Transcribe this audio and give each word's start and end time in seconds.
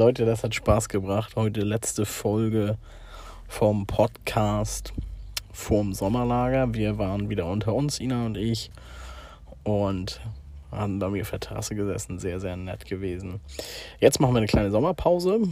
Leute, 0.00 0.24
das 0.24 0.42
hat 0.42 0.54
Spaß 0.54 0.88
gebracht. 0.88 1.36
Heute 1.36 1.60
letzte 1.60 2.06
Folge 2.06 2.78
vom 3.48 3.86
Podcast 3.86 4.94
vorm 5.52 5.92
Sommerlager. 5.92 6.72
Wir 6.72 6.96
waren 6.96 7.28
wieder 7.28 7.44
unter 7.44 7.74
uns, 7.74 8.00
Ina 8.00 8.24
und 8.24 8.38
ich, 8.38 8.70
und 9.62 10.22
haben 10.72 11.00
da 11.00 11.08
auf 11.08 11.30
der 11.30 11.40
Terrasse 11.40 11.74
gesessen. 11.74 12.18
Sehr, 12.18 12.40
sehr 12.40 12.56
nett 12.56 12.86
gewesen. 12.86 13.40
Jetzt 13.98 14.20
machen 14.20 14.32
wir 14.32 14.38
eine 14.38 14.46
kleine 14.46 14.70
Sommerpause. 14.70 15.42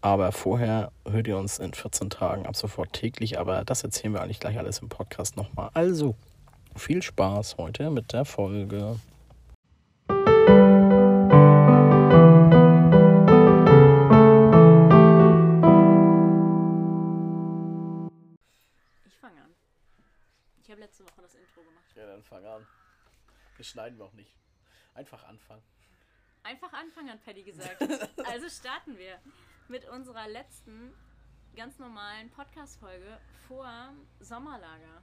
Aber 0.00 0.30
vorher 0.30 0.92
hört 1.04 1.26
ihr 1.26 1.36
uns 1.36 1.58
in 1.58 1.74
14 1.74 2.08
Tagen 2.08 2.46
ab 2.46 2.54
sofort 2.54 2.92
täglich. 2.92 3.40
Aber 3.40 3.64
das 3.64 3.82
erzählen 3.82 4.14
wir 4.14 4.22
eigentlich 4.22 4.38
gleich 4.38 4.58
alles 4.58 4.78
im 4.78 4.90
Podcast 4.90 5.36
nochmal. 5.36 5.70
Also, 5.74 6.14
viel 6.76 7.02
Spaß 7.02 7.56
heute 7.58 7.90
mit 7.90 8.12
der 8.12 8.26
Folge. 8.26 9.00
Ja, 21.94 22.06
dann 22.06 22.22
fang 22.22 22.44
an. 22.46 22.66
Wir 23.56 23.64
schneiden 23.64 23.98
wir 23.98 24.06
auch 24.06 24.12
nicht. 24.14 24.34
Einfach 24.94 25.24
anfangen. 25.24 25.62
Einfach 26.42 26.72
anfangen, 26.72 27.10
hat 27.10 27.24
Paddy 27.24 27.42
gesagt. 27.42 27.80
Also 28.24 28.48
starten 28.48 28.96
wir 28.98 29.20
mit 29.68 29.88
unserer 29.88 30.28
letzten 30.28 30.92
ganz 31.54 31.78
normalen 31.78 32.30
Podcast-Folge 32.30 33.18
vor 33.46 33.92
Sommerlager. 34.20 35.02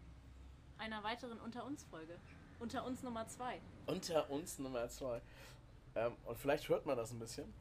Einer 0.78 1.04
weiteren 1.04 1.40
Unter 1.40 1.66
uns 1.66 1.84
Folge. 1.86 2.20
Unter 2.60 2.86
uns 2.86 3.04
Nummer 3.04 3.28
zwei. 3.28 3.62
Unter 3.86 4.30
uns 4.30 4.60
Nummer 4.60 4.90
zwei. 4.90 5.22
Ähm, 5.96 6.16
und 6.26 6.38
vielleicht 6.38 6.68
hört 6.70 6.86
man 6.86 6.98
das 6.98 7.12
ein 7.12 7.20
bisschen. 7.20 7.54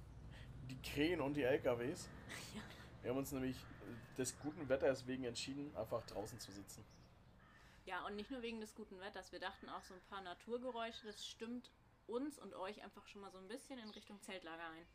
Die 0.69 0.81
Krähen 0.83 1.21
und 1.21 1.35
die 1.35 1.43
LKWs. 1.43 2.09
Ja. 2.55 2.63
Wir 3.03 3.11
haben 3.11 3.19
uns 3.19 3.33
nämlich 3.33 3.57
des 4.17 4.39
guten 4.41 4.69
Wetters 4.69 5.07
wegen 5.07 5.25
entschieden, 5.25 5.75
einfach 5.77 6.05
draußen 6.07 6.39
zu 6.41 6.51
sitzen. 6.51 6.85
Ja, 7.89 8.05
und 8.05 8.17
nicht 8.17 8.31
nur 8.31 8.43
wegen 8.43 8.61
des 8.61 8.75
guten 8.75 9.01
Wetters. 9.01 9.33
Wir 9.33 9.41
dachten 9.41 9.69
auch 9.71 9.83
so 9.83 9.95
ein 9.95 10.03
paar 10.03 10.21
Naturgeräusche, 10.21 11.07
das 11.07 11.27
stimmt 11.27 11.71
uns 12.07 12.39
und 12.39 12.53
euch 12.55 12.83
einfach 12.83 13.07
schon 13.07 13.23
mal 13.23 13.31
so 13.31 13.39
ein 13.39 13.49
bisschen 13.49 13.79
in 13.79 13.89
Richtung 13.89 14.21
Zeltlager 14.21 14.69
ein. 14.69 14.87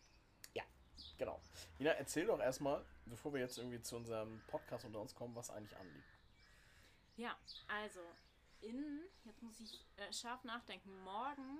Genau. 1.17 1.39
Ina, 1.79 1.91
erzähl 1.91 2.25
doch 2.25 2.39
erstmal, 2.39 2.85
bevor 3.05 3.33
wir 3.33 3.39
jetzt 3.41 3.57
irgendwie 3.57 3.81
zu 3.81 3.95
unserem 3.95 4.41
Podcast 4.47 4.85
unter 4.85 4.99
uns 4.99 5.13
kommen, 5.15 5.35
was 5.35 5.49
eigentlich 5.49 5.75
anliegt. 5.77 6.05
Ja, 7.15 7.35
also 7.67 7.99
in, 8.61 9.01
jetzt 9.23 9.41
muss 9.41 9.59
ich 9.59 9.85
äh, 9.97 10.11
scharf 10.11 10.43
nachdenken, 10.43 10.91
morgen 11.03 11.59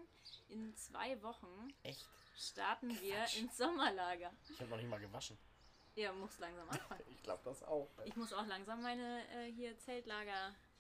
in 0.50 0.76
zwei 0.76 1.22
Wochen 1.22 1.74
Echt? 1.84 2.08
starten 2.36 2.90
wir 3.02 3.16
Quatsch. 3.16 3.38
ins 3.40 3.58
Sommerlager. 3.58 4.32
Ich 4.50 4.60
habe 4.60 4.70
noch 4.70 4.78
nicht 4.78 4.90
mal 4.90 5.00
gewaschen. 5.00 5.38
Ihr 5.96 6.12
muss 6.14 6.40
langsam 6.40 6.70
anfangen. 6.70 7.04
Ich 7.10 7.24
glaube 7.24 7.42
das 7.44 7.64
auch. 7.64 7.90
Ich 8.06 8.16
muss 8.16 8.34
auch 8.34 8.46
langsam 8.48 8.82
meine 8.82 9.28
äh, 9.30 9.52
hier 9.52 9.78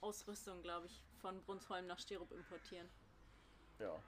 Zeltlager-Ausrüstung, 0.03 0.61
glaube 0.61 0.87
ich, 0.87 1.01
von 1.21 1.41
Brunsholm 1.43 1.87
nach 1.87 1.99
Sterup 1.99 2.31
importieren. 2.31 2.89
Ja. 3.79 4.01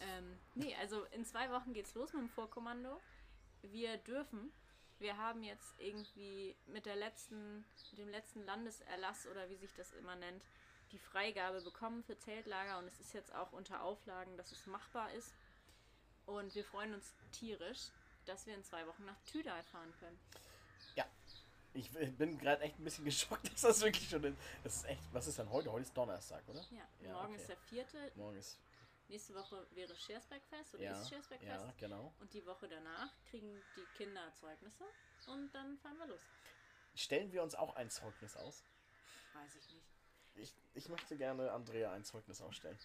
Ähm, 0.00 0.38
nee, 0.54 0.74
also 0.76 1.04
in 1.06 1.24
zwei 1.24 1.50
Wochen 1.50 1.72
geht's 1.72 1.94
los 1.94 2.12
mit 2.12 2.22
dem 2.22 2.28
Vorkommando. 2.28 3.00
Wir 3.62 3.96
dürfen, 3.98 4.52
wir 4.98 5.16
haben 5.16 5.42
jetzt 5.42 5.74
irgendwie 5.78 6.56
mit 6.66 6.86
der 6.86 6.96
letzten, 6.96 7.64
mit 7.90 7.98
dem 7.98 8.08
letzten 8.08 8.44
Landeserlass 8.44 9.26
oder 9.26 9.48
wie 9.48 9.56
sich 9.56 9.72
das 9.74 9.92
immer 9.94 10.16
nennt, 10.16 10.44
die 10.92 10.98
Freigabe 10.98 11.60
bekommen 11.62 12.04
für 12.04 12.16
Zeltlager 12.16 12.78
und 12.78 12.86
es 12.86 13.00
ist 13.00 13.12
jetzt 13.12 13.34
auch 13.34 13.52
unter 13.52 13.82
Auflagen, 13.82 14.36
dass 14.36 14.52
es 14.52 14.66
machbar 14.66 15.12
ist. 15.12 15.34
Und 16.26 16.54
wir 16.54 16.64
freuen 16.64 16.94
uns 16.94 17.14
tierisch, 17.32 17.90
dass 18.24 18.46
wir 18.46 18.54
in 18.54 18.64
zwei 18.64 18.86
Wochen 18.86 19.04
nach 19.04 19.20
Tüdal 19.24 19.62
fahren 19.64 19.92
können. 19.98 20.18
Ich 21.76 21.90
bin 21.92 22.38
gerade 22.38 22.62
echt 22.62 22.78
ein 22.78 22.84
bisschen 22.84 23.04
geschockt, 23.04 23.52
dass 23.52 23.60
das 23.60 23.80
wirklich 23.82 24.08
schon 24.08 24.24
ist. 24.24 24.36
Das 24.64 24.76
ist 24.76 24.84
echt, 24.86 25.02
was 25.12 25.26
ist 25.26 25.38
denn 25.38 25.50
heute? 25.50 25.70
Heute 25.70 25.82
ist 25.82 25.96
Donnerstag, 25.96 26.42
oder? 26.48 26.60
Ja, 26.70 26.88
Ja, 27.00 27.12
morgen 27.12 27.32
okay. 27.34 27.36
ist 27.42 27.48
der 27.48 27.56
vierte. 27.58 28.12
Morgen 28.16 28.36
ist. 28.38 28.58
Nächste 29.08 29.34
Woche 29.34 29.64
wäre 29.72 29.94
Schersbergfest 29.94 30.74
oder 30.74 30.82
Ja, 30.82 31.00
ist 31.00 31.08
Schersbergfest. 31.08 31.64
ja, 31.64 31.72
genau. 31.78 32.12
Und 32.18 32.32
die 32.32 32.44
Woche 32.44 32.66
danach 32.68 33.10
kriegen 33.30 33.62
die 33.76 33.84
Kinder 33.96 34.32
Zeugnisse 34.34 34.84
und 35.28 35.54
dann 35.54 35.78
fahren 35.78 35.96
wir 35.98 36.06
los. 36.08 36.20
Stellen 36.94 37.30
wir 37.30 37.42
uns 37.42 37.54
auch 37.54 37.76
ein 37.76 37.88
Zeugnis 37.90 38.36
aus? 38.36 38.64
Weiß 39.34 39.54
ich 39.54 39.70
nicht. 39.74 39.86
Ich, 40.34 40.54
ich 40.74 40.88
möchte 40.88 41.16
gerne 41.16 41.52
Andrea 41.52 41.92
ein 41.92 42.04
Zeugnis 42.04 42.40
ausstellen. 42.42 42.78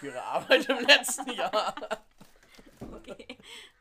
Für 0.00 0.06
ihre 0.06 0.22
Arbeit 0.22 0.68
im 0.68 0.78
letzten 0.86 1.30
Jahr. 1.34 1.74
Okay. 2.80 3.38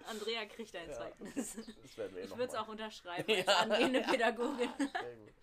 Andrea 0.07 0.45
kriegt 0.45 0.75
ein 0.75 0.89
Ja. 0.89 0.95
Zeugnis. 0.95 1.55
Eh 1.57 1.61
Ich 1.83 1.97
würde 1.97 2.43
es 2.43 2.55
auch 2.55 2.67
unterschreiben 2.67 3.29
als 3.35 3.45
Ja, 3.45 3.57
angehende. 3.59 4.01
Pädagogin. 4.09 4.69
Sehr 4.77 5.15
gut. 5.15 5.33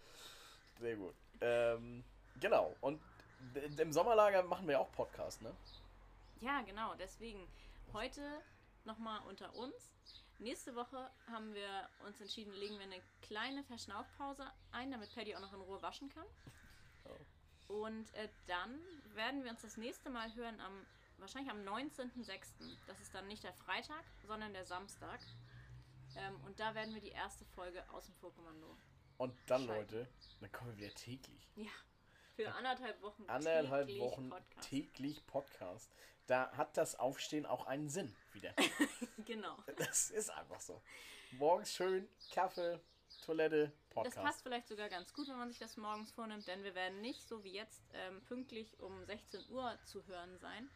Sehr 0.80 0.96
gut. 0.96 1.14
Ähm, 1.40 2.04
genau. 2.40 2.74
Und 2.80 3.00
im 3.78 3.92
Sommerlager 3.92 4.42
machen 4.44 4.68
wir 4.68 4.78
auch 4.80 4.90
Podcast, 4.92 5.42
ne? 5.42 5.52
Ja, 6.40 6.60
genau. 6.62 6.94
Deswegen 6.94 7.46
heute 7.92 8.22
nochmal 8.84 9.20
unter 9.28 9.54
uns. 9.54 9.92
Nächste 10.38 10.74
Woche 10.74 11.10
haben 11.30 11.54
wir 11.54 11.88
uns 12.06 12.20
entschieden, 12.20 12.52
legen 12.54 12.76
wir 12.78 12.84
eine 12.84 13.00
kleine 13.22 13.62
Verschnaufpause 13.64 14.44
ein, 14.72 14.90
damit 14.90 15.14
Paddy 15.14 15.34
auch 15.36 15.40
noch 15.40 15.52
in 15.52 15.60
Ruhe 15.60 15.80
waschen 15.82 16.08
kann. 16.08 16.26
Und 17.68 18.12
äh, 18.14 18.28
dann 18.46 18.78
werden 19.14 19.44
wir 19.44 19.50
uns 19.50 19.62
das 19.62 19.76
nächste 19.76 20.10
Mal 20.10 20.34
hören 20.34 20.60
am 20.60 20.86
wahrscheinlich 21.22 21.50
am 21.50 21.62
19.06. 21.62 22.76
Das 22.86 23.00
ist 23.00 23.14
dann 23.14 23.26
nicht 23.28 23.42
der 23.44 23.54
Freitag, 23.54 24.04
sondern 24.26 24.52
der 24.52 24.64
Samstag. 24.66 25.20
Ähm, 26.16 26.38
und 26.44 26.60
da 26.60 26.74
werden 26.74 26.92
wir 26.92 27.00
die 27.00 27.10
erste 27.12 27.44
Folge 27.46 27.82
aus 27.90 28.06
dem 28.06 28.14
Vorkommando. 28.16 28.76
Und 29.16 29.34
dann, 29.46 29.62
Scheiße. 29.66 29.78
Leute, 29.78 30.08
dann 30.40 30.52
kommen 30.52 30.70
wir 30.72 30.84
wieder 30.84 30.94
täglich. 30.94 31.48
Ja. 31.54 31.70
Für 32.36 32.52
anderthalb 32.54 33.00
Wochen. 33.02 33.24
Anderthalb 33.28 33.86
täglich 33.86 34.02
Wochen 34.02 34.28
Podcast. 34.30 34.68
täglich 34.68 35.26
Podcast. 35.26 35.94
Da 36.26 36.50
hat 36.52 36.76
das 36.76 36.98
Aufstehen 36.98 37.46
auch 37.46 37.66
einen 37.66 37.88
Sinn 37.88 38.14
wieder. 38.32 38.54
Genau. 39.24 39.56
Das 39.76 40.10
ist 40.10 40.30
einfach 40.30 40.58
so. 40.60 40.82
Morgens 41.32 41.72
schön, 41.72 42.08
Kaffee, 42.32 42.80
Toilette, 43.24 43.66
Das 43.68 43.94
Podcast. 43.94 44.16
passt 44.26 44.42
vielleicht 44.42 44.66
sogar 44.66 44.88
ganz 44.88 45.12
gut, 45.12 45.28
wenn 45.28 45.38
man 45.38 45.48
sich 45.50 45.60
das 45.60 45.76
morgens 45.76 46.10
vornimmt, 46.10 46.46
denn 46.48 46.64
wir 46.64 46.74
werden 46.74 47.00
nicht 47.00 47.28
so 47.28 47.44
wie 47.44 47.52
jetzt 47.52 47.82
ähm, 47.92 48.20
pünktlich 48.24 48.80
um 48.80 49.04
16 49.04 49.48
Uhr 49.50 49.78
zu 49.84 50.04
hören 50.06 50.38
sein, 50.38 50.68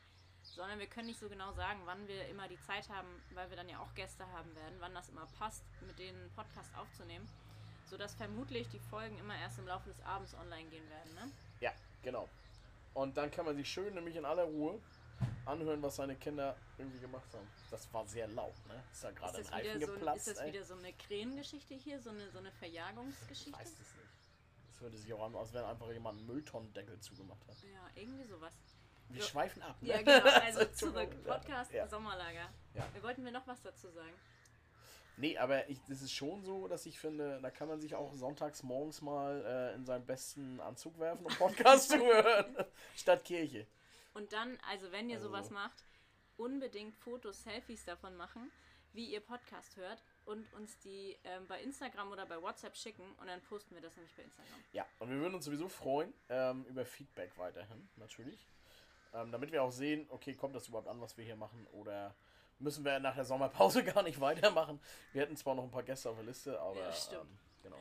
sondern 0.54 0.78
wir 0.78 0.86
können 0.86 1.08
nicht 1.08 1.20
so 1.20 1.28
genau 1.28 1.52
sagen, 1.52 1.80
wann 1.84 2.06
wir 2.08 2.26
immer 2.28 2.48
die 2.48 2.60
Zeit 2.60 2.88
haben, 2.88 3.08
weil 3.34 3.48
wir 3.50 3.56
dann 3.56 3.68
ja 3.68 3.78
auch 3.80 3.94
Gäste 3.94 4.26
haben 4.32 4.54
werden, 4.54 4.76
wann 4.78 4.94
das 4.94 5.08
immer 5.08 5.26
passt, 5.38 5.64
mit 5.86 5.98
denen 5.98 6.30
Podcast 6.34 6.70
aufzunehmen, 6.76 7.28
sodass 7.88 8.14
vermutlich 8.14 8.68
die 8.68 8.78
Folgen 8.78 9.18
immer 9.18 9.36
erst 9.36 9.58
im 9.58 9.66
Laufe 9.66 9.88
des 9.88 10.00
Abends 10.02 10.34
online 10.34 10.68
gehen 10.70 10.88
werden. 10.88 11.14
Ne? 11.14 11.30
Ja, 11.60 11.72
genau. 12.02 12.28
Und 12.94 13.16
dann 13.16 13.30
kann 13.30 13.44
man 13.44 13.56
sich 13.56 13.68
schön, 13.68 13.94
nämlich 13.94 14.16
in 14.16 14.24
aller 14.24 14.44
Ruhe, 14.44 14.80
anhören, 15.44 15.82
was 15.82 15.96
seine 15.96 16.16
Kinder 16.16 16.56
irgendwie 16.78 16.98
gemacht 16.98 17.32
haben. 17.32 17.46
Das 17.70 17.92
war 17.92 18.06
sehr 18.06 18.28
laut, 18.28 18.54
ne? 18.66 18.82
Ist 18.92 19.04
da 19.04 19.10
gerade 19.12 19.38
ein 19.38 19.46
Reifen 19.46 19.80
so, 19.80 19.86
geplatzt, 19.86 20.28
ist 20.28 20.36
das 20.36 20.44
ey? 20.44 20.52
wieder 20.52 20.64
so 20.64 20.74
eine 20.74 20.92
Krähengeschichte 20.92 21.74
hier, 21.74 22.00
so 22.00 22.10
eine, 22.10 22.30
so 22.30 22.38
eine 22.38 22.48
Ich 22.48 22.54
Verjagungsgeschichte? 22.54 23.52
weiß 23.52 23.70
es 23.70 23.78
nicht. 23.78 24.10
Das 24.68 24.80
hörte 24.80 24.98
sich 24.98 25.12
auch 25.14 25.24
an, 25.24 25.34
als 25.34 25.52
wenn 25.54 25.64
einfach 25.64 25.90
jemand 25.90 26.18
einen 26.18 26.26
Mülltonnendeckel 26.26 27.00
zugemacht 27.00 27.40
hat. 27.48 27.56
Ja, 27.62 27.88
irgendwie 27.94 28.24
sowas. 28.24 28.52
Wir 29.08 29.22
So. 29.22 29.28
schweifen 29.28 29.62
ab, 29.62 29.76
ne? 29.80 29.88
Ja, 29.88 29.98
genau. 30.02 30.12
Also 30.44 30.60
Entschuldigung. 30.60 31.10
zurück. 31.12 31.24
Podcast 31.24 31.72
Ja. 31.72 31.86
Sommerlager. 31.88 32.50
Ja. 32.74 32.86
Wir 32.92 33.02
wollten 33.02 33.24
wir 33.24 33.32
noch 33.32 33.46
was 33.46 33.60
dazu 33.62 33.88
sagen. 33.90 34.12
Nee, 35.18 35.38
aber 35.38 35.66
ich, 35.70 35.80
das 35.88 36.02
ist 36.02 36.12
schon 36.12 36.42
so, 36.44 36.68
dass 36.68 36.84
ich 36.84 36.98
finde, 36.98 37.40
da 37.40 37.50
kann 37.50 37.68
man 37.68 37.80
sich 37.80 37.94
auch 37.94 38.12
sonntags 38.12 38.62
morgens 38.62 39.00
mal 39.00 39.42
äh, 39.46 39.74
in 39.74 39.86
seinen 39.86 40.04
besten 40.04 40.60
Anzug 40.60 40.98
werfen 40.98 41.24
und 41.24 41.38
Podcast 41.38 41.88
zu 41.90 41.96
hören. 42.04 42.54
Statt 42.96 43.24
Kirche. 43.24 43.66
Und 44.12 44.32
dann, 44.34 44.58
also 44.70 44.92
wenn 44.92 45.08
ihr 45.08 45.16
Also- 45.16 45.28
sowas 45.28 45.50
macht, 45.50 45.84
unbedingt 46.36 46.94
Fotos, 46.96 47.42
Selfies 47.44 47.84
davon 47.86 48.14
machen, 48.16 48.50
wie 48.92 49.06
ihr 49.06 49.20
Podcast 49.20 49.76
hört 49.76 50.02
und 50.26 50.52
uns 50.54 50.78
die 50.80 51.16
ähm, 51.24 51.46
bei 51.46 51.62
Instagram 51.62 52.10
oder 52.12 52.26
bei 52.26 52.40
WhatsApp 52.42 52.76
schicken 52.76 53.10
und 53.18 53.26
dann 53.26 53.40
posten 53.42 53.74
wir 53.74 53.80
das 53.82 53.94
nämlich 53.96 54.14
bei 54.14 54.22
Instagram. 54.22 54.58
Ja, 54.72 54.84
und 54.98 55.08
wir 55.10 55.16
würden 55.18 55.34
uns 55.34 55.44
sowieso 55.46 55.68
freuen 55.68 56.12
ähm, 56.28 56.64
über 56.66 56.84
Feedback 56.84 57.32
weiterhin, 57.38 57.88
natürlich. 57.96 58.46
Ähm, 59.16 59.32
damit 59.32 59.50
wir 59.50 59.62
auch 59.62 59.70
sehen, 59.72 60.06
okay, 60.10 60.34
kommt 60.34 60.54
das 60.54 60.68
überhaupt 60.68 60.88
an, 60.88 61.00
was 61.00 61.16
wir 61.16 61.24
hier 61.24 61.36
machen 61.36 61.66
oder 61.72 62.14
müssen 62.58 62.84
wir 62.84 62.98
nach 63.00 63.14
der 63.14 63.24
Sommerpause 63.24 63.82
gar 63.94 64.02
nicht 64.02 64.20
weitermachen. 64.20 64.80
Wir 65.12 65.22
hätten 65.22 65.36
zwar 65.36 65.54
noch 65.54 65.64
ein 65.64 65.70
paar 65.70 65.82
Gäste 65.82 66.10
auf 66.10 66.16
der 66.16 66.24
Liste, 66.26 66.60
aber 66.60 66.78
Ja, 66.80 66.92
stimmt. 66.92 67.22
ähm, 67.22 67.38
genau. 67.62 67.78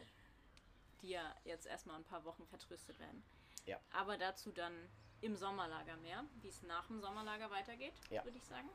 Die 1.01 1.09
ja 1.09 1.35
jetzt 1.43 1.65
erstmal 1.67 1.97
ein 1.97 2.03
paar 2.05 2.23
Wochen 2.23 2.45
vertröstet 2.47 2.97
werden. 2.99 3.23
Ja. 3.65 3.79
Aber 3.91 4.17
dazu 4.17 4.51
dann 4.51 4.73
im 5.21 5.35
Sommerlager 5.35 5.97
mehr, 5.97 6.23
wie 6.41 6.47
es 6.49 6.61
nach 6.63 6.87
dem 6.87 7.01
Sommerlager 7.01 7.49
weitergeht, 7.51 7.93
Ja. 8.09 8.23
würde 8.23 8.37
ich 8.37 8.43
sagen. 8.45 8.69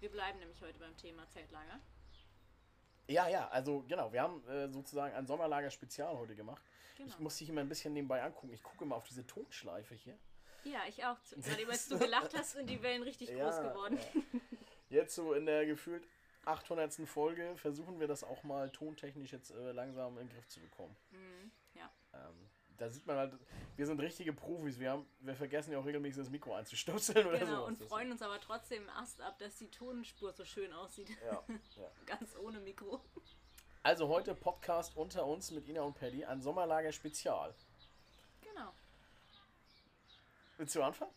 Wir 0.00 0.10
bleiben 0.10 0.38
nämlich 0.38 0.60
heute 0.62 0.78
beim 0.78 0.96
Thema 0.96 1.28
Zeltlager. 1.28 1.80
Ja, 3.08 3.26
ja, 3.28 3.48
also 3.48 3.82
genau, 3.88 4.12
wir 4.12 4.22
haben 4.22 4.46
äh, 4.48 4.68
sozusagen 4.68 5.14
ein 5.14 5.26
Sommerlager-Spezial 5.26 6.16
heute 6.18 6.34
gemacht. 6.36 6.62
Genau. 6.96 7.08
Ich 7.08 7.18
muss 7.18 7.36
dich 7.36 7.48
immer 7.48 7.62
ein 7.62 7.68
bisschen 7.68 7.92
nebenbei 7.94 8.22
angucken. 8.22 8.52
Ich 8.52 8.62
gucke 8.62 8.84
immer 8.84 8.96
auf 8.96 9.04
diese 9.08 9.26
Tonschleife 9.26 9.94
hier. 9.94 10.18
Ja, 10.72 10.80
ich 10.88 11.04
auch. 11.04 11.16
Gerade 11.42 11.68
als 11.68 11.88
du 11.88 11.98
gelacht 11.98 12.36
hast, 12.36 12.52
sind 12.52 12.68
die 12.68 12.82
Wellen 12.82 13.02
richtig 13.02 13.32
groß 13.32 13.60
geworden. 13.60 13.98
ja. 14.14 14.40
Jetzt 14.90 15.14
so 15.14 15.34
in 15.34 15.46
der 15.46 15.66
gefühlt 15.66 16.06
800. 16.44 16.94
Folge 17.06 17.56
versuchen 17.56 18.00
wir 18.00 18.06
das 18.06 18.24
auch 18.24 18.42
mal 18.42 18.70
tontechnisch 18.70 19.32
jetzt 19.32 19.50
äh, 19.50 19.72
langsam 19.72 20.18
in 20.18 20.26
den 20.26 20.34
Griff 20.34 20.48
zu 20.48 20.60
bekommen. 20.60 20.96
Mhm, 21.10 21.52
ja. 21.74 21.90
Ähm, 22.14 22.48
da 22.78 22.88
sieht 22.88 23.06
man 23.06 23.16
halt, 23.16 23.34
wir 23.76 23.86
sind 23.86 24.00
richtige 24.00 24.32
Profis. 24.32 24.78
Wir, 24.78 24.92
haben, 24.92 25.06
wir 25.20 25.34
vergessen 25.34 25.72
ja 25.72 25.78
auch 25.78 25.84
regelmäßig 25.84 26.22
das 26.22 26.30
Mikro 26.30 26.54
einzustöpseln 26.54 27.26
oder 27.26 27.38
so. 27.40 27.44
Genau, 27.44 27.66
und 27.66 27.78
freuen 27.78 28.10
uns 28.12 28.22
aber 28.22 28.40
trotzdem 28.40 28.86
erst 28.96 29.20
ab, 29.20 29.38
dass 29.38 29.56
die 29.56 29.70
Tonspur 29.70 30.32
so 30.32 30.44
schön 30.44 30.72
aussieht. 30.72 31.10
Ja, 31.26 31.44
ja. 31.76 31.90
Ganz 32.06 32.36
ohne 32.36 32.60
Mikro. 32.60 33.00
Also 33.82 34.08
heute 34.08 34.34
Podcast 34.34 34.96
unter 34.96 35.26
uns 35.26 35.50
mit 35.50 35.66
Ina 35.68 35.82
und 35.82 35.94
Paddy, 35.94 36.24
ein 36.24 36.40
Sommerlager 36.40 36.92
Spezial. 36.92 37.54
Willst 40.58 40.74
du 40.74 40.82
anfangen? 40.82 41.12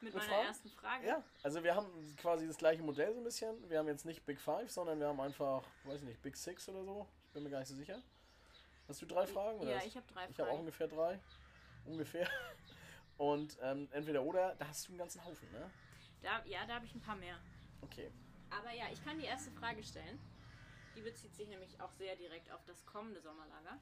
Mit 0.00 0.12
Mit 0.12 0.22
meiner 0.22 0.28
Fragen? 0.34 0.46
ersten 0.48 0.70
Frage. 0.70 1.06
Ja, 1.06 1.24
also 1.42 1.64
wir 1.64 1.74
haben 1.74 2.16
quasi 2.18 2.46
das 2.46 2.58
gleiche 2.58 2.82
Modell 2.82 3.12
so 3.14 3.20
ein 3.20 3.24
bisschen. 3.24 3.70
Wir 3.70 3.78
haben 3.78 3.88
jetzt 3.88 4.04
nicht 4.04 4.24
Big 4.26 4.38
Five, 4.38 4.70
sondern 4.70 5.00
wir 5.00 5.08
haben 5.08 5.20
einfach, 5.20 5.64
weiß 5.84 6.00
ich 6.02 6.06
nicht, 6.06 6.20
Big 6.22 6.36
Six 6.36 6.68
oder 6.68 6.84
so. 6.84 7.08
Ich 7.26 7.32
bin 7.32 7.42
mir 7.42 7.50
gar 7.50 7.60
nicht 7.60 7.68
so 7.68 7.74
sicher. 7.74 8.00
Hast 8.86 9.00
du 9.00 9.06
drei 9.06 9.26
Fragen? 9.26 9.58
oder 9.58 9.70
Ja, 9.70 9.82
ich 9.84 9.96
habe 9.96 10.06
drei 10.12 10.28
Ich 10.28 10.38
habe 10.38 10.42
auch 10.42 10.46
Fragen. 10.48 10.58
ungefähr 10.60 10.88
drei. 10.88 11.18
Ungefähr. 11.86 12.28
Und 13.16 13.56
ähm, 13.62 13.88
entweder 13.92 14.22
oder, 14.22 14.54
da 14.56 14.68
hast 14.68 14.86
du 14.86 14.92
einen 14.92 14.98
ganzen 14.98 15.24
Haufen, 15.24 15.50
ne? 15.52 15.70
Da, 16.20 16.44
ja, 16.44 16.66
da 16.66 16.74
habe 16.74 16.84
ich 16.84 16.94
ein 16.94 17.00
paar 17.00 17.16
mehr. 17.16 17.38
Okay. 17.80 18.10
Aber 18.50 18.72
ja, 18.72 18.84
ich 18.92 19.02
kann 19.04 19.18
die 19.18 19.24
erste 19.24 19.50
Frage 19.52 19.82
stellen. 19.82 20.20
Die 20.96 21.00
bezieht 21.00 21.34
sich 21.34 21.48
nämlich 21.48 21.80
auch 21.80 21.92
sehr 21.92 22.14
direkt 22.16 22.50
auf 22.50 22.62
das 22.66 22.84
kommende 22.84 23.20
Sommerlager. 23.22 23.78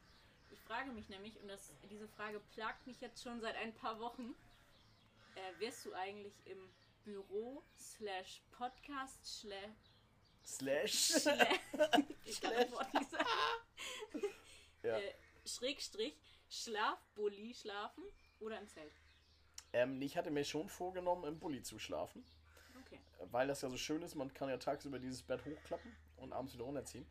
Ich 0.53 0.61
frage 0.61 0.93
mich 0.93 1.09
nämlich, 1.09 1.41
und 1.41 1.49
das, 1.49 1.73
diese 1.91 2.07
Frage 2.09 2.41
plagt 2.55 2.87
mich 2.87 3.01
jetzt 3.01 3.23
schon 3.23 3.41
seit 3.41 3.57
ein 3.57 3.73
paar 3.75 3.99
Wochen, 3.99 4.35
äh, 5.35 5.61
wirst 5.61 5.85
du 5.85 5.93
eigentlich 5.95 6.35
im 6.47 6.73
Büro 7.05 7.63
slash 7.77 8.43
Podcast 8.53 9.25
slash 9.25 9.71
Slash. 10.45 11.13
ich 12.25 12.41
kann 12.41 12.53
das 12.53 12.73
Wort 12.73 12.93
nicht 12.95 13.11
sagen, 13.11 13.27
ja. 14.83 14.99
äh, 14.99 15.15
Schrägstrich 15.47 16.17
Schlafbully 16.51 17.55
schlafen 17.55 18.05
oder 18.41 18.59
im 18.59 18.69
Zelt? 18.69 18.93
ähm, 19.73 20.01
ich 20.03 20.17
hatte 20.17 20.31
mir 20.31 20.45
schon 20.45 20.69
vorgenommen, 20.69 21.25
im 21.25 21.39
Bulli 21.39 21.63
zu 21.63 21.79
schlafen. 21.79 22.25
Okay. 22.85 22.99
weil 23.31 23.47
das 23.47 23.63
ja 23.63 23.69
so 23.69 23.77
schön 23.77 24.03
ist, 24.03 24.15
man 24.15 24.33
kann 24.35 24.49
ja 24.49 24.57
tagsüber 24.57 24.99
dieses 24.99 25.23
Bett 25.23 25.45
hochklappen 25.45 25.95
und 26.17 26.33
abends 26.33 26.55
wieder 26.55 26.65
runterziehen. 26.65 27.07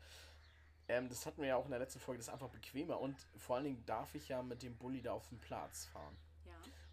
Ähm, 0.87 1.07
das 1.07 1.25
hatten 1.25 1.41
wir 1.41 1.49
ja 1.49 1.55
auch 1.55 1.65
in 1.65 1.71
der 1.71 1.79
letzten 1.79 1.99
Folge, 1.99 2.17
das 2.17 2.27
ist 2.27 2.33
einfach 2.33 2.49
bequemer 2.49 2.99
und 2.99 3.15
vor 3.37 3.55
allen 3.55 3.65
Dingen 3.65 3.85
darf 3.85 4.13
ich 4.15 4.27
ja 4.27 4.41
mit 4.43 4.61
dem 4.63 4.75
Bulli 4.77 5.01
da 5.01 5.13
auf 5.13 5.27
den 5.29 5.39
Platz 5.39 5.85
fahren. 5.85 6.17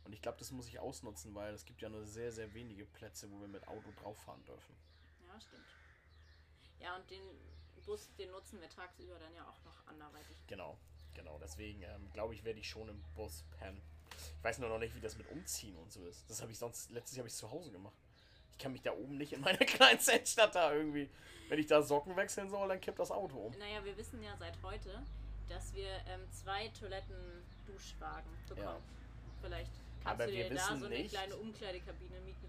Und 0.09 0.15
ich 0.15 0.23
glaube, 0.23 0.39
das 0.39 0.51
muss 0.53 0.67
ich 0.69 0.81
ausnutzen, 0.81 1.35
weil 1.35 1.53
es 1.53 1.67
gibt 1.67 1.83
ja 1.83 1.91
nur 1.91 2.03
sehr, 2.03 2.33
sehr 2.33 2.55
wenige 2.55 2.87
Plätze, 2.87 3.31
wo 3.31 3.43
wir 3.43 3.47
mit 3.47 3.69
Auto 3.69 3.91
drauf 4.01 4.17
fahren 4.23 4.43
dürfen. 4.47 4.75
Ja, 5.27 5.39
stimmt. 5.39 5.67
Ja, 6.81 6.97
und 6.97 7.11
den 7.11 7.21
Bus, 7.85 8.09
den 8.17 8.31
nutzen 8.31 8.59
wir 8.59 8.71
tagsüber 8.71 9.19
dann 9.19 9.35
ja 9.35 9.47
auch 9.47 9.63
noch 9.67 9.87
anderweitig. 9.87 10.39
Genau, 10.47 10.79
genau. 11.13 11.39
Deswegen 11.39 11.83
ähm, 11.83 12.11
glaube 12.15 12.33
ich, 12.33 12.43
werde 12.43 12.59
ich 12.59 12.71
schon 12.71 12.89
im 12.89 13.05
Bus 13.17 13.45
pennen. 13.59 13.83
Ich 14.17 14.45
weiß 14.45 14.61
nur 14.61 14.71
noch 14.71 14.79
nicht, 14.79 14.95
wie 14.95 15.01
das 15.03 15.19
mit 15.19 15.31
Umziehen 15.31 15.77
und 15.77 15.93
so 15.93 16.07
ist. 16.07 16.25
Das 16.31 16.41
habe 16.41 16.53
ich 16.53 16.59
sonst, 16.59 16.91
letztes 16.91 17.19
Jahr 17.19 17.25
habe 17.25 17.29
ich 17.29 17.35
zu 17.35 17.51
Hause 17.51 17.71
gemacht. 17.71 17.99
Ich 18.53 18.57
kann 18.57 18.73
mich 18.73 18.81
da 18.81 18.93
oben 18.93 19.19
nicht 19.19 19.35
in 19.35 19.43
meiner 19.43 19.59
kleinen 19.67 20.01
Zeltstadt 20.01 20.55
da 20.55 20.73
irgendwie. 20.73 21.11
Wenn 21.51 21.59
ich 21.59 21.67
da 21.67 21.83
Socken 21.83 22.17
wechseln 22.17 22.49
soll, 22.49 22.67
dann 22.67 22.81
kippt 22.81 22.99
das 22.99 23.11
Auto 23.11 23.37
um. 23.37 23.59
Naja, 23.59 23.85
wir 23.85 23.95
wissen 23.99 24.23
ja 24.23 24.35
seit 24.39 24.57
heute, 24.63 25.05
dass 25.51 25.75
wir 25.75 25.91
ähm, 26.07 26.27
zwei 26.31 26.69
Toiletten-Duschwagen 26.69 28.31
bekommen. 28.49 28.65
Ja. 28.65 28.81
Vielleicht 29.43 29.73
kannst 30.09 30.21
Aber 30.23 30.27
du 30.27 30.33
wir 30.37 30.45
dir 30.45 30.49
da 30.49 30.55
wissen 30.57 30.81
so 30.81 30.87
eine 30.87 30.95
nicht- 30.97 31.11
kleine 31.15 31.37
Umkleidekabine 31.37 32.21
mieten. 32.21 32.49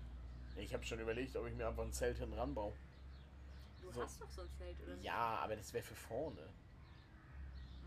Ich 0.58 0.74
habe 0.74 0.84
schon 0.84 1.00
überlegt, 1.00 1.36
ob 1.36 1.48
ich 1.48 1.54
mir 1.56 1.68
einfach 1.68 1.84
ein 1.84 1.94
Zelt 1.94 2.18
hinten 2.18 2.34
ranbaue. 2.34 2.74
Du 3.82 3.92
So. 3.92 4.02
hast 4.04 4.22
doch 4.22 4.30
so 4.30 4.42
ein 4.42 4.50
Zelt, 4.58 4.76
oder? 4.84 4.96
Ja, 5.02 5.38
aber 5.44 5.56
das 5.56 5.72
wäre 5.74 5.84
für 5.84 5.96
vorne. 5.96 6.42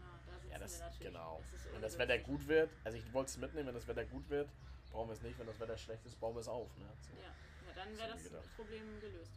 Ah, 0.00 0.18
Ja, 0.50 0.58
das, 0.58 0.80
genau. 0.98 1.42
Das 1.52 1.72
Wenn 1.72 1.82
das 1.82 1.98
Wetter 1.98 2.18
gut 2.18 2.46
wird, 2.48 2.70
also 2.84 2.96
ich 2.98 3.12
wollte 3.12 3.30
es 3.30 3.36
mitnehmen, 3.36 3.68
wenn 3.68 3.74
das 3.74 3.86
Wetter 3.86 4.04
gut 4.06 4.28
wird, 4.30 4.48
brauchen 4.90 5.08
wir 5.08 5.14
es 5.14 5.22
nicht. 5.22 5.38
Wenn 5.38 5.46
das 5.46 5.60
Wetter 5.60 5.76
schlecht 5.76 6.04
ist, 6.06 6.18
bauen 6.20 6.34
wir 6.34 6.40
es 6.40 6.48
auf. 6.48 6.68
Ne? 6.78 6.86
So. 7.00 7.12
Ja, 7.20 7.28
ja 7.28 7.74
dann 7.74 7.96
wäre 7.98 8.08
das 8.12 8.22
gedacht. 8.24 8.56
Problem 8.56 9.00
gelöst 9.00 9.30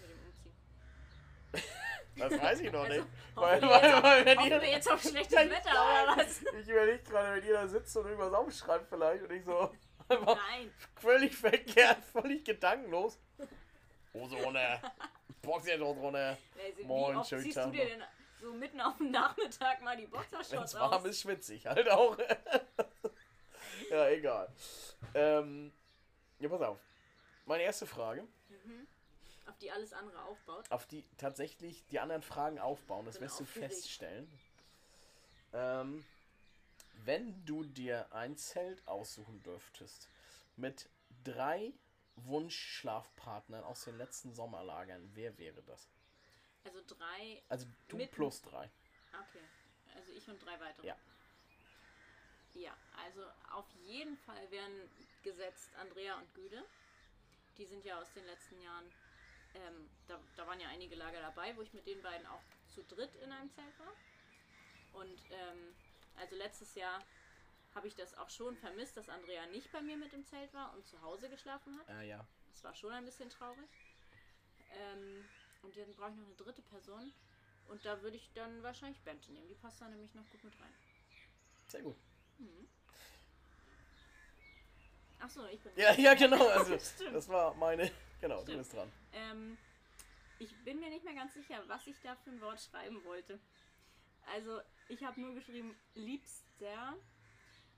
mit 0.00 0.10
dem 0.10 0.18
Umziehen. 0.26 0.52
Das 2.18 2.40
weiß 2.40 2.60
ich 2.60 2.72
noch 2.72 2.84
Also, 2.84 2.94
nicht. 3.00 3.06
Weil, 3.34 3.62
weil, 3.62 3.94
auf- 3.94 4.02
weil, 4.02 4.24
wenn 4.24 4.40
ihr, 4.40 4.60
wir 4.60 4.68
jetzt 4.70 4.90
auf 4.90 5.00
schlechtes 5.02 5.38
Wetter, 5.38 5.70
oder 5.70 6.16
was? 6.16 6.42
Ich 6.42 6.68
überlege 6.68 7.02
gerade, 7.04 7.40
wenn 7.40 7.48
ihr 7.48 7.54
da 7.54 7.68
sitzt 7.68 7.96
und 7.96 8.06
irgendwas 8.06 8.32
aufschreibt 8.32 8.88
vielleicht 8.88 9.22
und 9.24 9.32
ich 9.32 9.44
so 9.44 9.70
Nein. 10.08 10.72
völlig 10.96 11.36
verkehrt, 11.36 11.98
völlig 12.12 12.44
gedankenlos. 12.44 13.18
Hose 14.14 14.36
runter, 14.36 14.80
Boxershorts 15.42 16.00
runter. 16.00 16.36
Also, 16.58 16.84
Moin, 16.84 17.14
wie 17.14 17.18
oft 17.18 17.54
Tag 17.54 17.64
du 17.64 17.70
dir 17.70 17.84
denn 17.86 18.02
so 18.40 18.52
mitten 18.54 18.80
auf 18.80 18.96
dem 18.96 19.10
Nachmittag 19.10 19.82
mal 19.82 19.96
die 19.96 20.06
Boxershorts 20.06 20.72
es 20.74 20.80
warm 20.80 20.92
aus? 20.94 21.04
ist, 21.04 21.20
schwitzig 21.20 21.66
halt 21.66 21.88
auch. 21.90 22.16
ja, 23.90 24.08
egal. 24.08 24.48
Ähm, 25.14 25.72
ja, 26.38 26.48
pass 26.48 26.62
auf. 26.62 26.78
Meine 27.46 27.62
erste 27.64 27.86
Frage, 27.86 28.26
Auf 29.48 29.58
die 29.58 29.70
alles 29.70 29.92
andere 29.92 30.22
aufbaut. 30.22 30.70
auf 30.70 30.86
die 30.86 31.04
tatsächlich 31.16 31.84
die 31.86 32.00
anderen 32.00 32.22
Fragen 32.22 32.58
aufbauen, 32.58 33.06
das 33.06 33.20
wirst 33.20 33.40
du 33.40 33.44
feststellen. 33.44 34.30
Ähm, 35.52 36.04
wenn 37.04 37.44
du 37.46 37.64
dir 37.64 38.12
ein 38.12 38.36
Zelt 38.36 38.86
aussuchen 38.86 39.42
dürftest 39.42 40.08
mit 40.56 40.88
drei 41.24 41.72
Wunschschlafpartnern 42.16 43.64
aus 43.64 43.84
den 43.84 43.96
letzten 43.96 44.34
Sommerlagern, 44.34 45.10
wer 45.14 45.38
wäre 45.38 45.62
das? 45.62 45.88
Also 46.64 46.82
drei. 46.86 47.42
Also 47.48 47.66
du 47.88 47.96
Mitten. 47.96 48.14
plus 48.14 48.42
drei. 48.42 48.70
Okay. 49.12 49.44
Also 49.94 50.12
ich 50.12 50.28
und 50.28 50.44
drei 50.44 50.60
weitere. 50.60 50.86
Ja. 50.86 50.96
Ja, 52.54 52.76
also 53.04 53.22
auf 53.52 53.66
jeden 53.84 54.16
Fall 54.18 54.50
wären 54.50 54.72
gesetzt 55.22 55.70
Andrea 55.80 56.16
und 56.18 56.34
Güde. 56.34 56.64
Die 57.56 57.66
sind 57.66 57.84
ja 57.84 58.00
aus 58.00 58.12
den 58.12 58.24
letzten 58.26 58.60
Jahren. 58.60 58.84
Ähm, 59.54 59.88
da, 60.06 60.18
da 60.36 60.46
waren 60.46 60.60
ja 60.60 60.68
einige 60.68 60.94
Lager 60.94 61.20
dabei, 61.20 61.56
wo 61.56 61.62
ich 61.62 61.72
mit 61.72 61.86
den 61.86 62.02
beiden 62.02 62.26
auch 62.26 62.42
zu 62.68 62.82
dritt 62.82 63.14
in 63.16 63.32
einem 63.32 63.50
Zelt 63.50 63.78
war. 63.78 63.92
Und 65.00 65.20
ähm, 65.30 65.74
also 66.16 66.36
letztes 66.36 66.74
Jahr 66.74 67.02
habe 67.74 67.88
ich 67.88 67.94
das 67.94 68.16
auch 68.16 68.30
schon 68.30 68.56
vermisst, 68.56 68.96
dass 68.96 69.08
Andrea 69.08 69.46
nicht 69.46 69.70
bei 69.72 69.80
mir 69.80 69.96
mit 69.96 70.12
im 70.12 70.24
Zelt 70.24 70.52
war 70.54 70.74
und 70.74 70.86
zu 70.86 71.00
Hause 71.02 71.28
geschlafen 71.28 71.78
hat. 71.78 71.88
Äh, 71.88 72.08
ja. 72.08 72.26
Das 72.50 72.64
war 72.64 72.74
schon 72.74 72.92
ein 72.92 73.04
bisschen 73.04 73.30
traurig. 73.30 73.68
Ähm, 74.72 75.24
und 75.62 75.76
dann 75.76 75.94
brauche 75.94 76.10
ich 76.10 76.16
noch 76.16 76.26
eine 76.26 76.34
dritte 76.36 76.62
Person. 76.62 77.12
Und 77.68 77.84
da 77.84 78.00
würde 78.02 78.16
ich 78.16 78.30
dann 78.32 78.62
wahrscheinlich 78.62 79.00
Bente 79.02 79.30
nehmen. 79.32 79.48
Die 79.48 79.54
passt 79.54 79.80
da 79.80 79.88
nämlich 79.88 80.14
noch 80.14 80.28
gut 80.30 80.42
mit 80.42 80.54
rein. 80.60 80.74
Sehr 81.68 81.82
gut. 81.82 81.96
Achso, 85.20 85.44
ich 85.46 85.60
bin. 85.60 85.72
Ja, 85.76 85.92
ja, 85.94 86.14
genau. 86.14 86.46
Also, 86.48 86.76
das 87.12 87.28
war 87.28 87.54
meine. 87.54 87.90
Genau, 88.20 88.36
du 88.36 88.42
Stimmt. 88.42 88.58
bist 88.58 88.72
dran. 88.72 88.92
Ähm, 89.12 89.56
ich 90.38 90.54
bin 90.64 90.80
mir 90.80 90.88
nicht 90.90 91.04
mehr 91.04 91.14
ganz 91.14 91.34
sicher, 91.34 91.62
was 91.66 91.86
ich 91.86 91.96
da 92.02 92.14
für 92.16 92.30
ein 92.30 92.40
Wort 92.40 92.60
schreiben 92.60 93.02
wollte. 93.04 93.40
Also, 94.26 94.60
ich 94.88 95.02
habe 95.04 95.20
nur 95.20 95.34
geschrieben 95.34 95.74
liebster. 95.94 96.96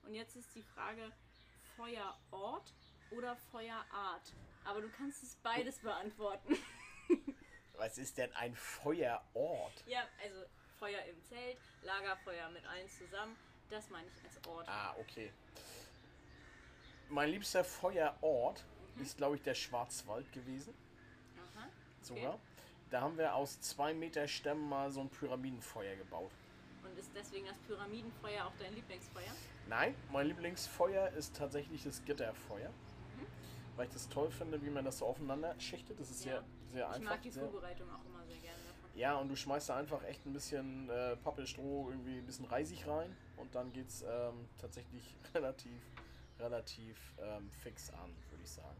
Und 0.02 0.14
jetzt 0.14 0.36
ist 0.36 0.54
die 0.54 0.62
Frage 0.62 1.12
Feuerort 1.76 2.72
oder 3.10 3.36
Feuerart. 3.36 4.32
Aber 4.64 4.80
du 4.80 4.88
kannst 4.90 5.22
es 5.22 5.36
beides 5.36 5.78
beantworten. 5.78 6.56
Was 7.74 7.96
ist 7.98 8.18
denn 8.18 8.32
ein 8.34 8.54
Feuerort? 8.54 9.84
ja, 9.86 10.06
also 10.22 10.44
Feuer 10.78 11.02
im 11.04 11.22
Zelt, 11.24 11.58
Lagerfeuer 11.82 12.50
mit 12.50 12.64
allen 12.66 12.88
zusammen. 12.88 13.36
Das 13.70 13.88
meine 13.90 14.08
ich 14.08 14.24
als 14.24 14.46
Ort. 14.46 14.68
Ah, 14.68 14.94
okay. 14.98 15.32
Mein 17.08 17.30
liebster 17.30 17.64
Feuerort 17.64 18.64
Mhm. 18.96 19.02
ist, 19.02 19.16
glaube 19.16 19.36
ich, 19.36 19.42
der 19.42 19.54
Schwarzwald 19.54 20.30
gewesen. 20.32 20.74
Sogar. 22.02 22.38
Da 22.90 23.00
haben 23.02 23.16
wir 23.18 23.34
aus 23.34 23.60
zwei 23.60 23.94
Meter 23.94 24.26
Stämmen 24.26 24.68
mal 24.68 24.90
so 24.90 25.00
ein 25.00 25.08
Pyramidenfeuer 25.10 25.94
gebaut. 25.96 26.32
Und 26.82 26.98
ist 26.98 27.10
deswegen 27.14 27.46
das 27.46 27.56
Pyramidenfeuer 27.58 28.46
auch 28.46 28.52
dein 28.58 28.74
Lieblingsfeuer? 28.74 29.30
Nein, 29.68 29.94
mein 30.10 30.26
Lieblingsfeuer 30.26 31.08
ist 31.10 31.36
tatsächlich 31.36 31.84
das 31.84 32.04
Gitterfeuer. 32.04 32.70
Mhm. 32.70 33.26
Weil 33.76 33.86
ich 33.86 33.92
das 33.92 34.08
toll 34.08 34.30
finde, 34.30 34.60
wie 34.62 34.70
man 34.70 34.84
das 34.84 34.98
so 34.98 35.06
aufeinander 35.06 35.54
schichtet. 35.60 36.00
Das 36.00 36.10
ist 36.10 36.24
Ja. 36.24 36.32
sehr, 36.32 36.44
sehr 36.72 36.88
Ich 36.88 36.94
einfach. 36.96 37.10
mag 37.10 37.22
die 37.22 37.30
sehr, 37.30 37.42
Vorbereitung 37.48 37.88
auch 37.90 38.04
immer 38.06 38.24
sehr 38.26 38.36
gerne 38.38 38.58
davon. 38.66 38.90
Ja, 38.98 39.16
und 39.16 39.28
du 39.28 39.36
schmeißt 39.36 39.68
da 39.68 39.76
einfach 39.76 40.02
echt 40.02 40.26
ein 40.26 40.32
bisschen 40.32 40.88
äh, 40.90 41.14
Pappelstroh, 41.16 41.90
irgendwie 41.90 42.18
ein 42.18 42.26
bisschen 42.26 42.46
Reisig 42.46 42.86
rein 42.88 43.16
und 43.36 43.54
dann 43.54 43.72
geht's 43.72 44.02
ähm, 44.08 44.48
tatsächlich 44.58 45.14
relativ, 45.34 45.80
relativ 46.40 46.98
ähm, 47.20 47.48
fix 47.62 47.90
an, 47.92 48.10
würde 48.30 48.42
ich 48.42 48.50
sagen. 48.50 48.76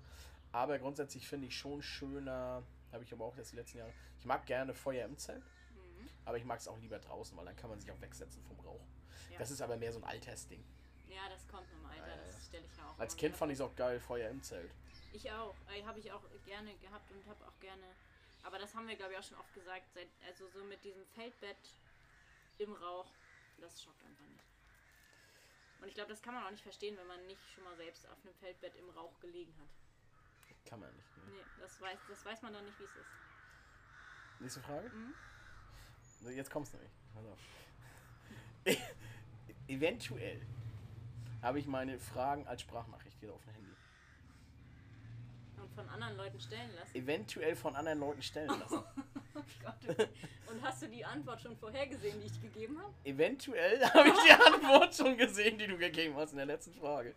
Aber 0.53 0.79
grundsätzlich 0.81 1.29
finde 1.29 1.47
ich 1.47 1.57
schon 1.57 1.81
schöner, 1.81 2.65
habe 2.93 3.05
ich 3.05 3.13
aber 3.13 3.25
auch 3.25 3.37
jetzt 3.37 3.53
die 3.53 3.57
letzten 3.57 3.79
Jahre. 3.79 3.93
Ich 4.19 4.25
mag 4.27 4.47
gerne 4.47 4.75
Feuer 4.75 5.05
im 5.07 5.17
Zelt, 5.17 5.45
Mhm. 5.75 6.09
aber 6.25 6.37
ich 6.39 6.45
mag 6.45 6.59
es 6.59 6.69
auch 6.69 6.79
lieber 6.79 6.99
draußen, 6.99 7.37
weil 7.37 7.45
dann 7.45 7.57
kann 7.57 7.71
man 7.71 7.79
sich 7.81 7.91
auch 7.91 8.01
wegsetzen 8.01 8.43
vom 8.45 8.59
Rauch. 8.61 8.85
Ja. 9.31 9.39
Das 9.39 9.51
ist 9.51 9.61
aber 9.63 9.77
mehr 9.77 9.93
so 9.93 9.99
ein 10.01 10.05
Altersding. 10.05 10.65
Ja, 11.09 11.29
das 11.29 11.47
kommt 11.49 11.67
im 11.73 11.85
Alter, 11.87 12.07
ja. 12.07 12.17
das 12.17 12.47
stelle 12.47 12.65
ich 12.65 12.77
ja 12.77 12.89
auch. 12.89 12.99
Als 12.99 13.17
Kind 13.17 13.37
fand 13.37 13.53
ich 13.53 13.59
es 13.59 13.63
auch 13.63 13.75
geil, 13.75 13.99
Feuer 14.01 14.29
im 14.31 14.43
Zelt. 14.43 14.71
Ich 15.13 15.31
auch. 15.33 15.55
Äh, 15.69 15.83
habe 15.85 15.99
ich 15.99 16.11
auch 16.13 16.23
gerne 16.45 16.73
gehabt 16.77 17.11
und 17.11 17.27
habe 17.27 17.45
auch 17.47 17.59
gerne 17.61 17.83
Aber 18.43 18.59
das 18.59 18.75
haben 18.75 18.87
wir, 18.89 18.97
glaube 18.97 19.13
ich, 19.13 19.19
auch 19.19 19.23
schon 19.25 19.37
oft 19.39 19.53
gesagt. 19.53 19.93
Seit, 19.93 20.09
also 20.27 20.49
so 20.49 20.65
mit 20.65 20.83
diesem 20.85 21.05
Feldbett 21.07 21.59
im 22.59 22.73
Rauch, 22.73 23.11
das 23.59 23.83
schockt 23.83 24.03
einfach 24.05 24.25
nicht. 24.27 24.45
Und 25.83 25.89
ich 25.89 25.95
glaube, 25.95 26.11
das 26.11 26.23
kann 26.23 26.33
man 26.35 26.45
auch 26.45 26.51
nicht 26.51 26.63
verstehen, 26.63 26.97
wenn 26.97 27.07
man 27.07 27.27
nicht 27.27 27.41
schon 27.55 27.65
mal 27.65 27.77
selbst 27.77 28.07
auf 28.09 28.17
einem 28.25 28.35
Feldbett 28.37 28.77
im 28.77 28.89
Rauch 28.91 29.19
gelegen 29.21 29.53
hat. 29.59 29.69
Kann 30.65 30.81
man 30.81 30.95
nicht. 30.95 31.17
Ne? 31.17 31.23
Nee, 31.33 31.45
das 31.61 31.81
weiß, 31.81 31.99
das 32.09 32.25
weiß 32.25 32.43
man 32.43 32.53
dann 32.53 32.65
nicht, 32.65 32.79
wie 32.79 32.85
es 32.85 32.97
ist. 32.97 33.11
Nächste 34.41 34.61
Frage? 34.61 34.89
Mhm. 34.89 35.15
Jetzt 36.31 36.51
kommst 36.51 36.75
du 36.75 36.79
nicht. 36.79 36.93
Pass 37.15 37.25
auf. 37.27 37.39
Eventuell 39.69 40.41
habe 41.43 41.59
ich 41.59 41.67
meine 41.67 41.99
Fragen 41.99 42.47
als 42.47 42.63
Sprachnachricht 42.63 43.17
hier 43.21 43.33
auf 43.33 43.43
dem 43.43 43.55
Handy. 43.55 43.71
Und 45.57 45.75
von 45.75 45.89
anderen 45.89 46.17
Leuten 46.17 46.41
stellen 46.41 46.75
lassen. 46.75 46.97
Eventuell 46.97 47.57
von 47.57 47.77
anderen 47.77 48.01
Leuten 48.01 48.23
stellen 48.23 48.49
lassen. 48.49 48.83
Oh 49.33 49.43
Gott, 49.65 49.75
okay. 49.89 50.09
Und 50.51 50.61
hast 50.61 50.83
du 50.83 50.89
die 50.89 51.05
Antwort 51.05 51.41
schon 51.41 51.57
vorhergesehen, 51.57 52.21
die 52.21 52.27
ich 52.27 52.43
gegeben 52.43 52.79
habe? 52.83 52.93
Eventuell 53.05 53.81
habe 53.95 54.09
ich 54.09 54.15
die 54.25 54.33
Antwort 54.33 54.95
schon 54.95 55.17
gesehen, 55.17 55.57
die 55.57 55.69
du 55.69 55.79
gegeben 55.79 56.17
hast 56.17 56.33
in 56.33 56.39
der 56.39 56.47
letzten 56.47 56.75
Frage. 56.75 57.15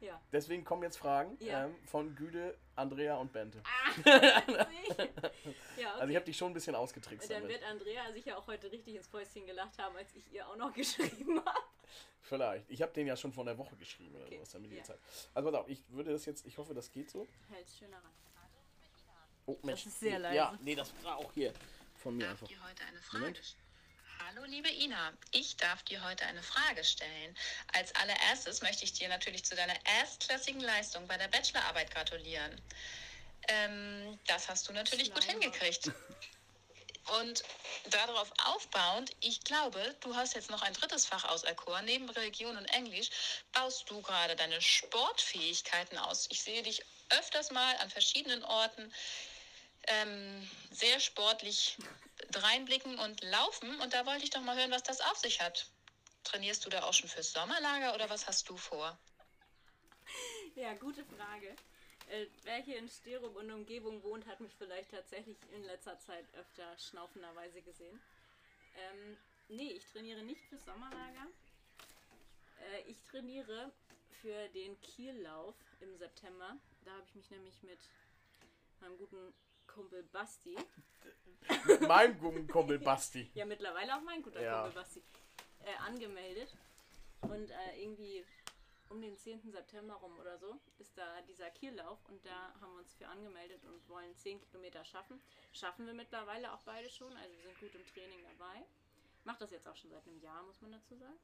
Ja. 0.00 0.20
Deswegen 0.32 0.64
kommen 0.64 0.82
jetzt 0.82 0.96
Fragen 0.98 1.36
Ja. 1.40 1.64
ähm, 1.66 1.74
von 1.86 2.14
Güde, 2.14 2.56
Andrea 2.74 3.16
und 3.16 3.32
Bente. 3.32 3.62
Ah, 3.64 3.90
witzig. 3.96 5.10
ja, 5.76 5.92
okay. 5.92 6.00
Also 6.00 6.08
ich 6.10 6.16
habe 6.16 6.24
dich 6.26 6.36
schon 6.36 6.50
ein 6.50 6.54
bisschen 6.54 6.74
ausgetrickst 6.74 7.30
Dann 7.30 7.42
damit. 7.42 7.56
wird 7.60 7.64
Andrea 7.70 8.12
sicher 8.12 8.38
auch 8.38 8.46
heute 8.46 8.70
richtig 8.70 8.94
ins 8.94 9.08
Fäustchen 9.08 9.46
gelacht 9.46 9.78
haben, 9.78 9.96
als 9.96 10.14
ich 10.14 10.32
ihr 10.32 10.46
auch 10.46 10.56
noch 10.56 10.72
geschrieben 10.74 11.38
habe. 11.44 11.60
Vielleicht. 12.20 12.68
Ich 12.70 12.82
habe 12.82 12.92
den 12.92 13.06
ja 13.06 13.16
schon 13.16 13.32
vor 13.32 13.44
einer 13.46 13.56
Woche 13.56 13.76
geschrieben 13.76 14.14
oder 14.16 14.24
Okay, 14.26 14.36
sowas, 14.36 14.50
damit 14.50 14.70
ihr 14.72 14.78
ja. 14.78 14.84
Zeit. 14.84 14.98
Also 15.34 15.50
pass 15.50 15.60
auf, 15.60 15.68
ich 15.68 15.82
würde 15.90 16.12
das 16.12 16.24
jetzt, 16.26 16.44
ich 16.46 16.58
hoffe, 16.58 16.74
das 16.74 16.90
geht 16.90 17.10
so. 17.10 17.26
Hält's 17.50 17.78
schöner 17.78 17.96
ran. 17.98 18.12
Oh, 19.48 19.56
Mensch. 19.62 19.86
ist 19.86 20.00
sehr 20.00 20.18
leise. 20.18 20.34
Ja, 20.36 20.58
nee, 20.60 20.74
das 20.74 20.92
war 21.04 21.16
auch 21.18 21.32
hier 21.32 21.52
von 21.94 22.16
mir 22.16 22.24
darf 22.24 22.32
einfach. 22.32 22.48
dir 22.48 22.60
heute 22.68 22.82
eine 22.84 22.98
Frage 22.98 23.20
Moment. 23.20 23.56
Hallo 24.28 24.44
liebe 24.44 24.68
Ina, 24.68 25.12
ich 25.30 25.56
darf 25.56 25.84
dir 25.84 26.02
heute 26.02 26.26
eine 26.26 26.42
Frage 26.42 26.82
stellen. 26.82 27.36
Als 27.74 27.94
allererstes 27.94 28.60
möchte 28.60 28.84
ich 28.84 28.92
dir 28.92 29.08
natürlich 29.08 29.44
zu 29.44 29.54
deiner 29.54 29.76
erstklassigen 30.00 30.60
Leistung 30.60 31.06
bei 31.06 31.16
der 31.16 31.28
Bachelorarbeit 31.28 31.94
gratulieren. 31.94 32.60
Ähm, 33.46 34.18
das 34.26 34.48
hast 34.48 34.68
du 34.68 34.72
natürlich 34.72 35.12
gut 35.12 35.22
Schleimer. 35.22 35.42
hingekriegt. 35.42 35.92
Und 37.20 37.44
darauf 37.90 38.32
aufbauend, 38.46 39.12
ich 39.20 39.42
glaube, 39.42 39.94
du 40.00 40.16
hast 40.16 40.34
jetzt 40.34 40.50
noch 40.50 40.62
ein 40.62 40.74
drittes 40.74 41.06
Fach 41.06 41.24
auserkoren. 41.26 41.84
Neben 41.84 42.10
Religion 42.10 42.56
und 42.56 42.64
Englisch 42.66 43.10
baust 43.52 43.88
du 43.88 44.02
gerade 44.02 44.34
deine 44.34 44.60
Sportfähigkeiten 44.60 45.98
aus. 45.98 46.26
Ich 46.30 46.42
sehe 46.42 46.64
dich 46.64 46.84
öfters 47.10 47.52
mal 47.52 47.76
an 47.76 47.90
verschiedenen 47.90 48.42
Orten 48.42 48.92
ähm, 49.86 50.50
sehr 50.72 50.98
sportlich 50.98 51.76
reinblicken 52.34 52.98
und 52.98 53.22
laufen. 53.22 53.80
Und 53.80 53.92
da 53.94 54.06
wollte 54.06 54.24
ich 54.24 54.30
doch 54.30 54.42
mal 54.42 54.56
hören, 54.56 54.70
was 54.70 54.82
das 54.82 55.00
auf 55.00 55.18
sich 55.18 55.40
hat. 55.40 55.66
Trainierst 56.24 56.64
du 56.64 56.70
da 56.70 56.82
auch 56.82 56.92
schon 56.92 57.08
fürs 57.08 57.32
Sommerlager 57.32 57.94
oder 57.94 58.10
was 58.10 58.26
hast 58.26 58.48
du 58.48 58.56
vor? 58.56 58.98
Ja, 60.54 60.74
gute 60.74 61.04
Frage. 61.04 61.54
Äh, 62.08 62.26
wer 62.44 62.56
hier 62.56 62.78
in 62.78 62.88
Sterum 62.88 63.34
und 63.36 63.50
Umgebung 63.50 64.02
wohnt, 64.02 64.26
hat 64.26 64.40
mich 64.40 64.52
vielleicht 64.56 64.90
tatsächlich 64.90 65.36
in 65.52 65.64
letzter 65.64 65.98
Zeit 65.98 66.24
öfter 66.34 66.78
schnaufenderweise 66.78 67.60
gesehen. 67.62 68.00
Ähm, 68.76 69.16
nee, 69.48 69.72
ich 69.72 69.84
trainiere 69.86 70.22
nicht 70.22 70.40
fürs 70.48 70.64
Sommerlager. 70.64 71.26
Äh, 72.72 72.90
ich 72.90 73.02
trainiere 73.10 73.72
für 74.20 74.48
den 74.48 74.80
Kiellauf 74.80 75.54
im 75.80 75.96
September. 75.96 76.56
Da 76.84 76.92
habe 76.92 77.04
ich 77.08 77.14
mich 77.14 77.30
nämlich 77.30 77.62
mit 77.62 77.80
meinem 78.80 78.96
guten 78.98 79.34
Kumpel 79.76 80.02
Basti, 80.04 80.56
Mit 81.66 81.80
meinem 81.82 82.82
Basti. 82.82 83.30
ja 83.34 83.44
mittlerweile 83.44 83.94
auch 83.96 84.00
mein 84.00 84.22
guter 84.22 84.40
Ja. 84.42 84.62
Kumpel 84.62 84.80
Basti, 84.82 85.02
äh, 85.64 85.74
angemeldet. 85.86 86.56
Und 87.20 87.50
äh, 87.50 87.82
irgendwie 87.82 88.24
um 88.88 89.00
den 89.02 89.16
10. 89.16 89.50
September 89.50 89.94
rum 89.94 90.18
oder 90.18 90.38
so 90.38 90.58
ist 90.78 90.96
da 90.96 91.20
dieser 91.22 91.50
Kiellauf 91.50 91.98
und 92.08 92.24
da 92.24 92.52
haben 92.60 92.72
wir 92.74 92.78
uns 92.80 92.94
für 92.94 93.06
angemeldet 93.08 93.62
und 93.64 93.86
wollen 93.88 94.14
10 94.16 94.40
Kilometer 94.40 94.84
schaffen. 94.84 95.20
Schaffen 95.52 95.86
wir 95.86 95.94
mittlerweile 95.94 96.52
auch 96.54 96.60
beide 96.64 96.88
schon, 96.88 97.14
also 97.16 97.34
wir 97.36 97.42
sind 97.42 97.60
gut 97.60 97.74
im 97.74 97.86
Training 97.92 98.20
dabei. 98.38 98.64
Macht 99.24 99.40
das 99.40 99.50
jetzt 99.50 99.66
auch 99.68 99.76
schon 99.76 99.90
seit 99.90 100.06
einem 100.06 100.20
Jahr, 100.20 100.42
muss 100.44 100.60
man 100.62 100.72
dazu 100.72 100.96
sagen. 100.96 101.18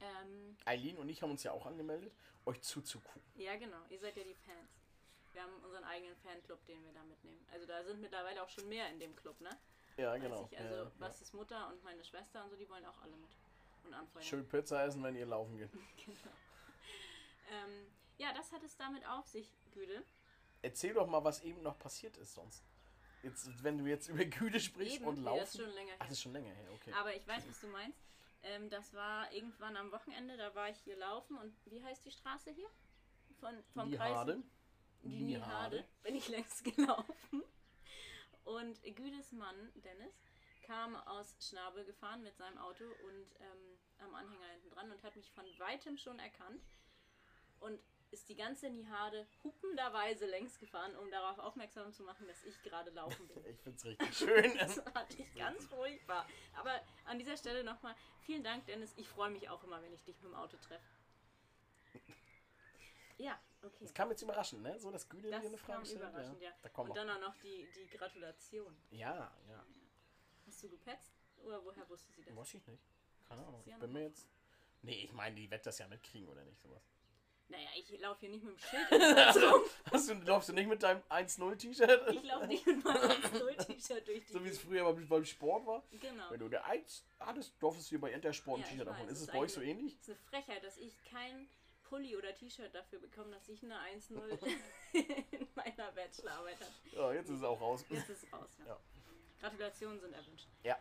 Ähm, 0.00 0.56
Eileen 0.64 0.96
und 0.96 1.08
ich 1.08 1.22
haben 1.22 1.30
uns 1.30 1.42
ja 1.42 1.52
auch 1.52 1.66
angemeldet, 1.66 2.12
euch 2.46 2.60
zuzugucken. 2.62 3.22
ja, 3.36 3.56
genau, 3.56 3.78
ihr 3.90 3.98
seid 3.98 4.16
ja 4.16 4.24
die 4.24 4.34
Fans. 4.34 4.70
Wir 5.32 5.42
haben 5.42 5.54
unseren 5.64 5.84
eigenen 5.84 6.16
Fanclub, 6.16 6.64
den 6.66 6.84
wir 6.84 6.92
da 6.92 7.02
mitnehmen. 7.04 7.44
Also 7.52 7.66
da 7.66 7.84
sind 7.84 8.00
mittlerweile 8.00 8.42
auch 8.42 8.48
schon 8.48 8.68
mehr 8.68 8.88
in 8.90 8.98
dem 8.98 9.14
Club, 9.14 9.40
ne? 9.40 9.50
Ja, 9.96 10.12
Weiß 10.12 10.22
genau. 10.22 10.48
Ich. 10.50 10.58
Also 10.58 10.74
ja, 10.74 10.82
ja. 10.84 10.90
Bastis 10.98 11.32
Mutter 11.32 11.68
und 11.68 11.82
meine 11.84 12.04
Schwester 12.04 12.44
und 12.44 12.50
so, 12.50 12.56
die 12.56 12.68
wollen 12.68 12.84
auch 12.86 13.00
alle 13.02 13.16
mit. 13.16 13.30
Und 13.84 13.94
anfeuern. 13.94 14.24
Schön 14.24 14.48
Pizza 14.48 14.84
essen, 14.84 15.02
wenn 15.02 15.16
ihr 15.16 15.26
laufen 15.26 15.56
geht. 15.56 15.70
Genau. 16.04 16.32
Ähm, 17.50 17.86
ja, 18.18 18.32
das 18.34 18.52
hat 18.52 18.62
es 18.62 18.76
damit 18.76 19.06
auf 19.06 19.26
sich, 19.26 19.50
Güde. 19.72 20.04
Erzähl 20.60 20.92
doch 20.92 21.06
mal, 21.06 21.24
was 21.24 21.40
eben 21.42 21.62
noch 21.62 21.78
passiert 21.78 22.16
ist 22.18 22.34
sonst. 22.34 22.62
Jetzt, 23.22 23.62
wenn 23.64 23.78
du 23.78 23.86
jetzt 23.86 24.08
über 24.08 24.24
Güte 24.24 24.60
sprichst 24.60 24.96
Eben, 24.96 25.06
und 25.06 25.24
laufen. 25.24 25.40
das 25.40 25.54
ist 25.54 25.60
schon 25.60 25.70
länger 25.70 25.92
Ach, 25.94 26.00
her. 26.00 26.06
das 26.08 26.10
ist 26.10 26.22
schon 26.22 26.32
länger 26.32 26.52
her, 26.52 26.72
okay. 26.72 26.92
Aber 26.92 27.14
ich 27.14 27.26
weiß, 27.26 27.48
was 27.48 27.60
du 27.60 27.68
meinst. 27.68 27.98
Ähm, 28.42 28.70
das 28.70 28.92
war 28.94 29.32
irgendwann 29.32 29.76
am 29.76 29.90
Wochenende, 29.90 30.36
da 30.36 30.54
war 30.54 30.68
ich 30.68 30.78
hier 30.78 30.96
laufen 30.96 31.36
und 31.38 31.54
wie 31.66 31.82
heißt 31.82 32.04
die 32.04 32.10
Straße 32.10 32.50
hier? 32.50 32.68
Von, 33.40 33.62
vom 33.72 33.90
Kreis? 33.90 34.42
Niehade. 35.02 35.84
Bin 36.02 36.14
ich 36.14 36.28
längst 36.28 36.64
gelaufen. 36.76 37.42
Und 38.44 38.82
Güdes 38.82 39.32
Mann, 39.32 39.72
Dennis, 39.74 40.14
kam 40.62 40.96
aus 40.96 41.36
Schnabel 41.40 41.84
gefahren 41.84 42.22
mit 42.22 42.36
seinem 42.36 42.58
Auto 42.58 42.84
und 42.84 43.26
ähm, 43.40 43.78
am 43.98 44.14
Anhänger 44.14 44.46
hinten 44.52 44.70
dran 44.70 44.90
und 44.90 45.02
hat 45.02 45.16
mich 45.16 45.30
von 45.32 45.44
weitem 45.58 45.96
schon 45.96 46.18
erkannt 46.18 46.62
und 47.60 47.80
ist 48.10 48.28
die 48.28 48.36
ganze 48.36 48.70
Nihade 48.70 49.26
hupenderweise 49.44 50.26
längs 50.26 50.58
gefahren, 50.58 50.96
um 50.96 51.10
darauf 51.10 51.38
aufmerksam 51.38 51.92
zu 51.92 52.02
machen, 52.02 52.26
dass 52.26 52.42
ich 52.44 52.60
gerade 52.62 52.90
laufen 52.90 53.28
bin. 53.28 53.44
Ich 53.48 53.60
find's 53.60 53.84
richtig 53.84 54.16
schön. 54.16 54.52
Das 54.58 54.80
fand 54.80 55.18
ich 55.18 55.34
ganz 55.34 55.66
furchtbar. 55.66 56.26
Aber 56.54 56.80
an 57.04 57.18
dieser 57.18 57.36
Stelle 57.36 57.64
nochmal 57.64 57.94
vielen 58.20 58.42
Dank, 58.42 58.66
Dennis. 58.66 58.94
Ich 58.96 59.08
freue 59.08 59.30
mich 59.30 59.48
auch 59.48 59.62
immer, 59.64 59.82
wenn 59.82 59.92
ich 59.92 60.02
dich 60.04 60.16
mit 60.22 60.32
dem 60.32 60.34
Auto 60.34 60.56
treffe. 60.56 60.84
Ja, 63.18 63.38
okay. 63.62 63.76
Das 63.80 63.94
kam 63.94 64.10
jetzt 64.10 64.22
überraschend, 64.22 64.62
ne? 64.62 64.78
So, 64.78 64.90
dass 64.90 65.08
Güte 65.08 65.30
Das 65.30 65.40
dir 65.42 65.48
eine 65.48 65.58
Frage 65.58 65.84
stellt. 65.84 66.00
überraschend, 66.02 66.40
ja. 66.40 66.50
Da 66.62 66.68
kommen 66.68 66.90
Und 66.90 66.96
dann 66.96 67.10
auch 67.10 67.20
noch 67.20 67.36
die, 67.36 67.68
die 67.74 67.86
Gratulation. 67.96 68.76
Ja, 68.90 69.32
ja. 69.48 69.64
Hast 70.46 70.62
du 70.62 70.68
gepetzt? 70.68 71.10
Oder 71.44 71.64
woher 71.64 71.88
wusste 71.88 72.10
sie 72.12 72.22
das? 72.22 72.34
Weiß 72.34 72.54
ich 72.54 72.66
nicht. 72.66 72.82
Keine 73.28 73.46
Ahnung. 73.46 73.62
Ich 73.64 73.74
bin 73.76 73.92
mir 73.92 74.02
jetzt. 74.04 74.26
Nee, 74.82 75.04
ich 75.04 75.12
meine, 75.12 75.36
die 75.36 75.50
wird 75.50 75.64
das 75.66 75.78
ja 75.78 75.88
mitkriegen, 75.88 76.28
oder 76.28 76.44
nicht? 76.44 76.60
Sowas. 76.60 76.82
Naja, 77.50 77.68
ich 77.76 77.98
laufe 77.98 78.20
hier 78.20 78.28
nicht 78.28 78.44
mit 78.44 78.54
dem 78.54 78.58
Schild. 78.58 78.88
Zentrum. 79.32 79.62
Hast 79.90 80.08
du, 80.10 80.14
läufst 80.14 80.48
du 80.50 80.52
nicht 80.52 80.68
mit 80.68 80.82
deinem 80.82 81.00
1-0-T-Shirt? 81.08 82.10
ich 82.10 82.22
laufe 82.24 82.46
nicht 82.46 82.66
mit 82.66 82.84
meinem 82.84 83.10
1-0-T-Shirt 83.10 84.06
durch 84.06 84.26
die 84.26 84.32
So 84.32 84.44
wie 84.44 84.48
es 84.50 84.58
früher 84.58 84.84
beim, 84.92 85.08
beim 85.08 85.24
Sport 85.24 85.66
war. 85.66 85.82
Genau. 85.90 86.30
Wenn 86.30 86.40
du 86.40 86.48
der 86.50 86.64
1 86.66 87.06
hattest, 87.20 87.54
durftest 87.60 87.90
du 87.90 87.94
dir 87.96 88.00
bei 88.02 88.12
Intersport 88.12 88.58
ein 88.58 88.62
Ja, 88.64 88.68
T-Shirt 88.68 88.88
abholen. 88.88 89.08
Ist 89.08 89.20
es 89.22 89.26
bei 89.28 89.38
euch 89.38 89.52
so 89.52 89.62
ähnlich? 89.62 89.94
Es 89.94 90.08
ist 90.08 90.10
eine 90.10 90.18
Frechheit, 90.42 90.62
dass 90.62 90.76
ich 90.76 90.92
kein 91.04 91.48
Pulli 91.88 92.16
oder 92.16 92.34
T-Shirt 92.34 92.74
dafür 92.74 92.98
bekomme, 93.00 93.30
dass 93.30 93.48
ich 93.48 93.62
eine 93.62 93.76
1-0 93.76 94.12
in 94.92 95.48
meiner 95.54 95.92
Bachelorarbeit 95.92 96.60
habe. 96.60 96.72
Ja, 96.92 97.12
jetzt 97.12 97.28
ist 97.30 97.36
es 97.36 97.42
auch 97.42 97.60
raus. 97.60 97.84
Jetzt 97.88 98.08
ist 98.10 98.24
es 98.24 98.32
raus, 98.32 98.50
ja. 98.60 98.66
Ja. 98.66 98.78
Gratulationen 99.40 100.00
sind 100.00 100.12
erwünscht. 100.12 100.48
Ja. 100.62 100.76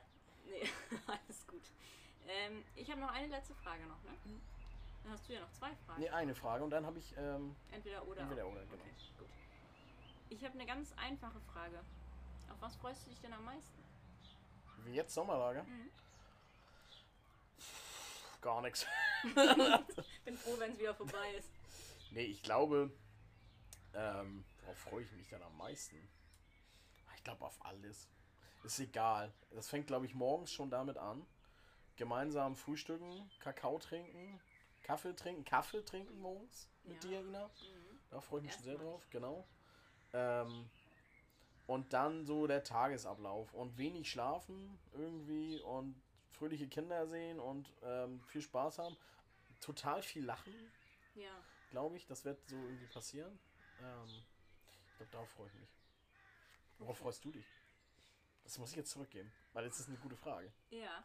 Nee, 0.45 0.67
alles 1.07 1.47
gut. 1.47 1.63
Ähm, 2.27 2.63
ich 2.75 2.89
habe 2.89 2.99
noch 3.01 3.11
eine 3.11 3.27
letzte 3.27 3.53
Frage 3.55 3.83
noch, 3.83 4.03
ne? 4.03 4.11
Dann 5.03 5.13
hast 5.13 5.27
du 5.29 5.33
ja 5.33 5.39
noch 5.39 5.51
zwei 5.51 5.73
Fragen. 5.85 6.01
Nee, 6.01 6.09
eine 6.09 6.35
Frage 6.35 6.63
und 6.63 6.69
dann 6.69 6.85
habe 6.85 6.99
ich. 6.99 7.15
Ähm, 7.17 7.55
Entweder 7.71 8.05
oder. 8.07 8.21
Entweder 8.21 8.47
oder, 8.47 8.61
genau. 8.61 8.83
Okay, 8.83 8.93
gut. 9.19 9.27
Ich 10.29 10.43
habe 10.43 10.55
eine 10.55 10.65
ganz 10.65 10.93
einfache 10.97 11.39
Frage. 11.53 11.79
Auf 12.49 12.61
was 12.61 12.75
freust 12.77 13.05
du 13.05 13.09
dich 13.11 13.19
denn 13.21 13.33
am 13.33 13.45
meisten? 13.45 13.77
wie 14.87 14.93
jetzt 14.93 15.13
Sommerlager? 15.13 15.63
Mhm. 15.63 15.89
Gar 18.41 18.61
nichts. 18.61 18.85
Bin 20.25 20.37
froh, 20.37 20.55
wenn 20.59 20.71
es 20.73 20.79
wieder 20.79 20.93
vorbei 20.95 21.31
ist. 21.37 21.49
Nee, 22.11 22.23
ich 22.25 22.41
glaube. 22.43 22.91
Ähm, 23.93 24.45
worauf 24.61 24.77
freue 24.77 25.03
ich 25.03 25.11
mich 25.13 25.27
dann 25.29 25.41
am 25.41 25.57
meisten? 25.57 25.97
Ich 27.15 27.23
glaube 27.23 27.45
auf 27.45 27.57
alles. 27.65 28.07
Ist 28.63 28.79
egal. 28.79 29.33
Das 29.51 29.69
fängt, 29.69 29.87
glaube 29.87 30.05
ich, 30.05 30.13
morgens 30.13 30.51
schon 30.53 30.69
damit 30.69 30.97
an. 30.97 31.25
Gemeinsam 31.95 32.55
frühstücken, 32.55 33.29
Kakao 33.39 33.79
trinken, 33.79 34.39
Kaffee 34.83 35.15
trinken, 35.15 35.43
Kaffee 35.45 35.83
trinken 35.83 36.19
morgens 36.19 36.69
mit 36.83 37.03
Ja. 37.03 37.09
dir, 37.09 37.19
Ina. 37.21 37.47
Mhm. 37.47 37.99
Da 38.11 38.21
freue 38.21 38.39
ich 38.41 38.45
mich 38.45 38.53
schon 38.53 38.63
sehr 38.63 38.77
drauf, 38.77 39.01
genau. 39.09 39.47
Ähm, 40.13 40.69
und 41.65 41.91
dann 41.93 42.25
so 42.25 42.45
der 42.45 42.63
Tagesablauf 42.63 43.53
und 43.53 43.77
wenig 43.77 44.09
schlafen 44.11 44.77
irgendwie 44.93 45.59
und 45.61 45.99
fröhliche 46.37 46.67
Kinder 46.67 47.07
sehen 47.07 47.39
und 47.39 47.71
ähm, 47.83 48.21
viel 48.27 48.41
Spaß 48.41 48.79
haben. 48.79 48.95
Total 49.59 50.01
viel 50.03 50.23
lachen, 50.23 50.53
Ja. 51.15 51.43
glaube 51.71 51.97
ich. 51.97 52.05
Das 52.05 52.23
wird 52.25 52.39
so 52.47 52.55
irgendwie 52.55 52.87
passieren. 52.87 53.39
Ähm, 53.81 54.23
ich 54.91 54.97
glaube, 54.97 55.11
darauf 55.11 55.29
freue 55.31 55.47
ich 55.47 55.53
mich. 55.55 55.69
Worauf 56.79 56.97
freust 56.99 57.25
du 57.25 57.31
dich? 57.31 57.45
Das 58.43 58.57
muss 58.59 58.69
ich 58.71 58.77
jetzt 58.77 58.91
zurückgeben, 58.91 59.31
weil 59.53 59.65
das 59.65 59.79
ist 59.79 59.89
eine 59.89 59.97
gute 59.97 60.15
Frage. 60.15 60.51
Ja. 60.69 61.03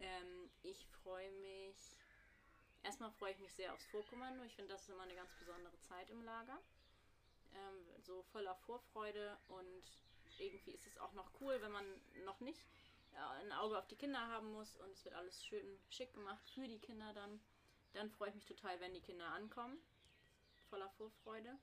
Ähm, 0.00 0.50
ich 0.62 0.86
freue 1.02 1.30
mich. 1.32 1.76
Erstmal 2.82 3.10
freue 3.12 3.32
ich 3.32 3.38
mich 3.38 3.52
sehr 3.52 3.72
aufs 3.72 3.84
Vorkommando. 3.86 4.42
Ich 4.44 4.54
finde, 4.54 4.72
das 4.72 4.82
ist 4.82 4.88
immer 4.88 5.02
eine 5.02 5.14
ganz 5.14 5.32
besondere 5.38 5.78
Zeit 5.80 6.08
im 6.10 6.22
Lager. 6.24 6.58
Ähm, 7.54 8.02
so 8.02 8.22
voller 8.32 8.54
Vorfreude 8.54 9.36
und 9.48 9.82
irgendwie 10.38 10.70
ist 10.72 10.86
es 10.86 10.98
auch 10.98 11.12
noch 11.12 11.30
cool, 11.40 11.60
wenn 11.60 11.70
man 11.72 11.84
noch 12.24 12.40
nicht 12.40 12.64
äh, 13.14 13.42
ein 13.44 13.52
Auge 13.52 13.78
auf 13.78 13.86
die 13.86 13.96
Kinder 13.96 14.20
haben 14.28 14.52
muss 14.52 14.76
und 14.76 14.90
es 14.92 15.04
wird 15.04 15.14
alles 15.14 15.44
schön 15.44 15.78
schick 15.90 16.12
gemacht 16.14 16.48
für 16.50 16.66
die 16.66 16.78
Kinder 16.78 17.12
dann. 17.14 17.40
Dann 17.94 18.10
freue 18.10 18.30
ich 18.30 18.34
mich 18.34 18.46
total, 18.46 18.80
wenn 18.80 18.94
die 18.94 19.00
Kinder 19.02 19.26
ankommen. 19.28 19.78
Voller 20.70 20.88
Vorfreude. 20.90 21.58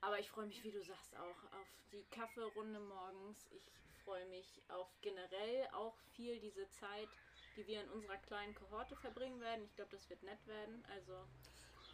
Aber 0.00 0.18
ich 0.18 0.30
freue 0.30 0.46
mich, 0.46 0.62
wie 0.64 0.70
du 0.72 0.82
sagst, 0.82 1.16
auch 1.16 1.52
auf 1.52 1.68
die 1.92 2.04
Kaffeerunde 2.10 2.80
morgens. 2.80 3.46
Ich 3.52 3.62
freue 4.04 4.26
mich 4.26 4.62
auf 4.68 4.88
generell 5.00 5.66
auch 5.72 5.96
viel 6.14 6.38
diese 6.40 6.68
Zeit, 6.70 7.08
die 7.56 7.66
wir 7.66 7.82
in 7.82 7.90
unserer 7.90 8.18
kleinen 8.18 8.54
Kohorte 8.54 8.96
verbringen 8.96 9.40
werden. 9.40 9.64
Ich 9.64 9.74
glaube, 9.76 9.92
das 9.92 10.08
wird 10.10 10.22
nett 10.22 10.46
werden. 10.46 10.84
Also 10.90 11.26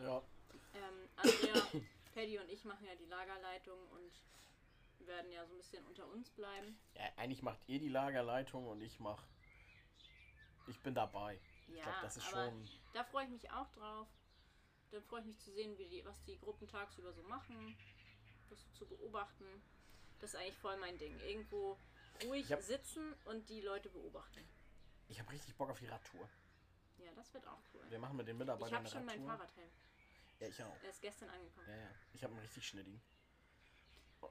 Ja. 0.00 0.22
ähm, 0.74 1.08
Andrea, 1.16 1.62
Paddy 2.14 2.38
und 2.38 2.48
ich 2.48 2.64
machen 2.64 2.84
ja 2.86 2.94
die 2.96 3.06
Lagerleitung 3.06 3.78
und 3.90 4.12
werden 5.06 5.30
ja 5.32 5.44
so 5.46 5.54
ein 5.54 5.58
bisschen 5.58 5.84
unter 5.86 6.06
uns 6.08 6.30
bleiben. 6.30 6.78
ja. 6.94 7.04
Eigentlich 7.16 7.42
macht 7.42 7.60
ihr 7.66 7.78
die 7.78 7.88
Lagerleitung 7.88 8.66
und 8.66 8.80
ich 8.82 8.98
mach. 9.00 9.22
Ich 10.68 10.80
bin 10.82 10.94
dabei. 10.94 11.40
Ja, 11.68 11.74
ich 11.76 11.82
glaube, 11.82 11.98
das 12.02 12.16
ist 12.16 12.32
aber 12.32 12.46
schon. 12.50 12.68
da 12.94 13.04
freue 13.04 13.24
ich 13.24 13.30
mich 13.30 13.50
auch 13.50 13.68
drauf. 13.72 14.08
Dann 14.90 15.02
freue 15.04 15.20
ich 15.20 15.26
mich 15.26 15.38
zu 15.38 15.50
sehen, 15.52 15.76
wie 15.78 15.88
die, 15.88 16.04
was 16.04 16.20
die 16.24 16.38
Gruppen 16.38 16.66
tagsüber 16.68 17.12
so 17.12 17.22
machen, 17.24 17.76
das 18.48 18.58
zu 18.72 18.86
beobachten. 18.86 19.44
Das 20.20 20.34
ist 20.34 20.40
eigentlich 20.40 20.58
voll 20.58 20.76
mein 20.78 20.98
Ding. 20.98 21.18
Irgendwo 21.20 21.78
ruhig 22.24 22.44
Ich 22.46 22.52
hab- 22.52 22.62
sitzen 22.62 23.14
und 23.26 23.48
die 23.48 23.60
Leute 23.60 23.88
beobachten. 23.88 24.46
Ich 25.08 25.18
habe 25.20 25.30
richtig 25.32 25.56
Bock 25.56 25.70
auf 25.70 25.78
die 25.78 25.86
Radtour. 25.86 26.28
Ja, 26.98 27.10
das 27.14 27.32
wird 27.32 27.46
auch 27.46 27.60
cool. 27.74 27.82
Wir 27.88 27.98
machen 27.98 28.16
mit 28.16 28.26
den 28.28 28.36
Ich 28.36 28.40
Mitarbeitern 28.40 28.74
habe 28.74 28.84
eine 28.84 28.90
schon 28.90 29.08
Radtour. 29.08 29.26
Fahrradhelm. 29.26 29.70
Ja, 30.40 30.46
ich 30.48 30.62
auch. 30.62 30.76
Er 30.82 30.90
ist 30.90 31.00
gestern 31.00 31.28
angekommen. 31.30 31.66
Ja, 31.68 31.76
ja. 31.76 31.90
Ich 32.12 32.22
habe 32.24 32.32
einen 32.34 32.42
richtig 32.42 32.66
schnittigen. 32.66 33.00